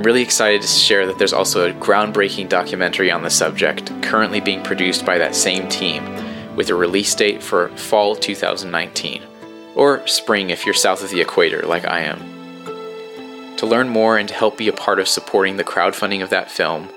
Really 0.04 0.20
excited 0.20 0.60
to 0.60 0.68
share 0.68 1.06
that 1.06 1.16
there's 1.16 1.32
also 1.32 1.70
a 1.70 1.72
groundbreaking 1.72 2.50
documentary 2.50 3.10
on 3.10 3.22
the 3.22 3.30
subject 3.30 3.90
currently 4.02 4.38
being 4.38 4.62
produced 4.62 5.06
by 5.06 5.16
that 5.16 5.34
same 5.34 5.66
team 5.70 6.04
with 6.54 6.68
a 6.68 6.74
release 6.74 7.14
date 7.14 7.42
for 7.42 7.70
fall 7.70 8.14
2019, 8.14 9.22
or 9.74 10.06
spring 10.06 10.50
if 10.50 10.66
you're 10.66 10.74
south 10.74 11.02
of 11.02 11.08
the 11.08 11.22
equator 11.22 11.62
like 11.62 11.86
I 11.86 12.00
am. 12.00 12.18
To 13.56 13.64
learn 13.64 13.88
more 13.88 14.18
and 14.18 14.28
to 14.28 14.34
help 14.34 14.58
be 14.58 14.68
a 14.68 14.74
part 14.74 15.00
of 15.00 15.08
supporting 15.08 15.56
the 15.56 15.64
crowdfunding 15.64 16.22
of 16.22 16.28
that 16.28 16.50
film, 16.50 16.90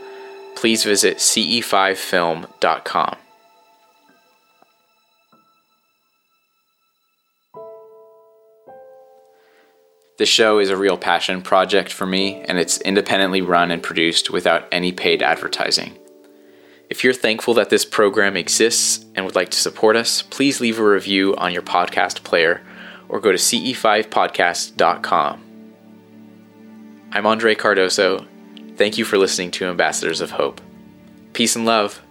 please 0.58 0.84
visit 0.84 1.20
ce5film.com. 1.20 3.17
This 10.18 10.30
show 10.30 10.58
is 10.58 10.72
a 10.72 10.78
real 10.78 10.98
passion 10.98 11.44
project 11.44 11.94
for 11.94 12.08
me, 12.08 12.42
and 12.42 12.58
it's 12.58 12.82
independently 12.82 13.42
run 13.42 13.70
and 13.70 13.84
produced 13.84 14.32
without 14.32 14.68
any 14.72 14.92
paid 14.92 15.22
advertising. 15.22 15.96
If 16.90 17.04
you're 17.04 17.14
thankful 17.14 17.54
that 17.54 17.70
this 17.70 17.86
program 17.86 18.36
exists 18.36 19.06
and 19.14 19.26
would 19.26 19.36
like 19.36 19.50
to 19.50 19.60
support 19.60 19.96
us, 19.96 20.24
please 20.24 20.60
leave 20.60 20.80
a 20.80 20.84
review 20.84 21.36
on 21.36 21.54
your 21.54 21.62
podcast 21.62 22.24
player 22.24 22.64
or 23.10 23.20
go 23.20 23.32
to 23.32 23.38
ce5podcast.com. 23.38 25.44
I'm 27.12 27.28
Andre 27.28 27.54
Cardoso. 27.54 28.26
Thank 28.76 28.98
you 28.98 29.06
for 29.06 29.20
listening 29.20 29.52
to 29.52 29.66
Ambassadors 29.66 30.22
of 30.22 30.32
Hope. 30.32 30.62
Peace 31.34 31.56
and 31.56 31.66
love. 31.66 32.02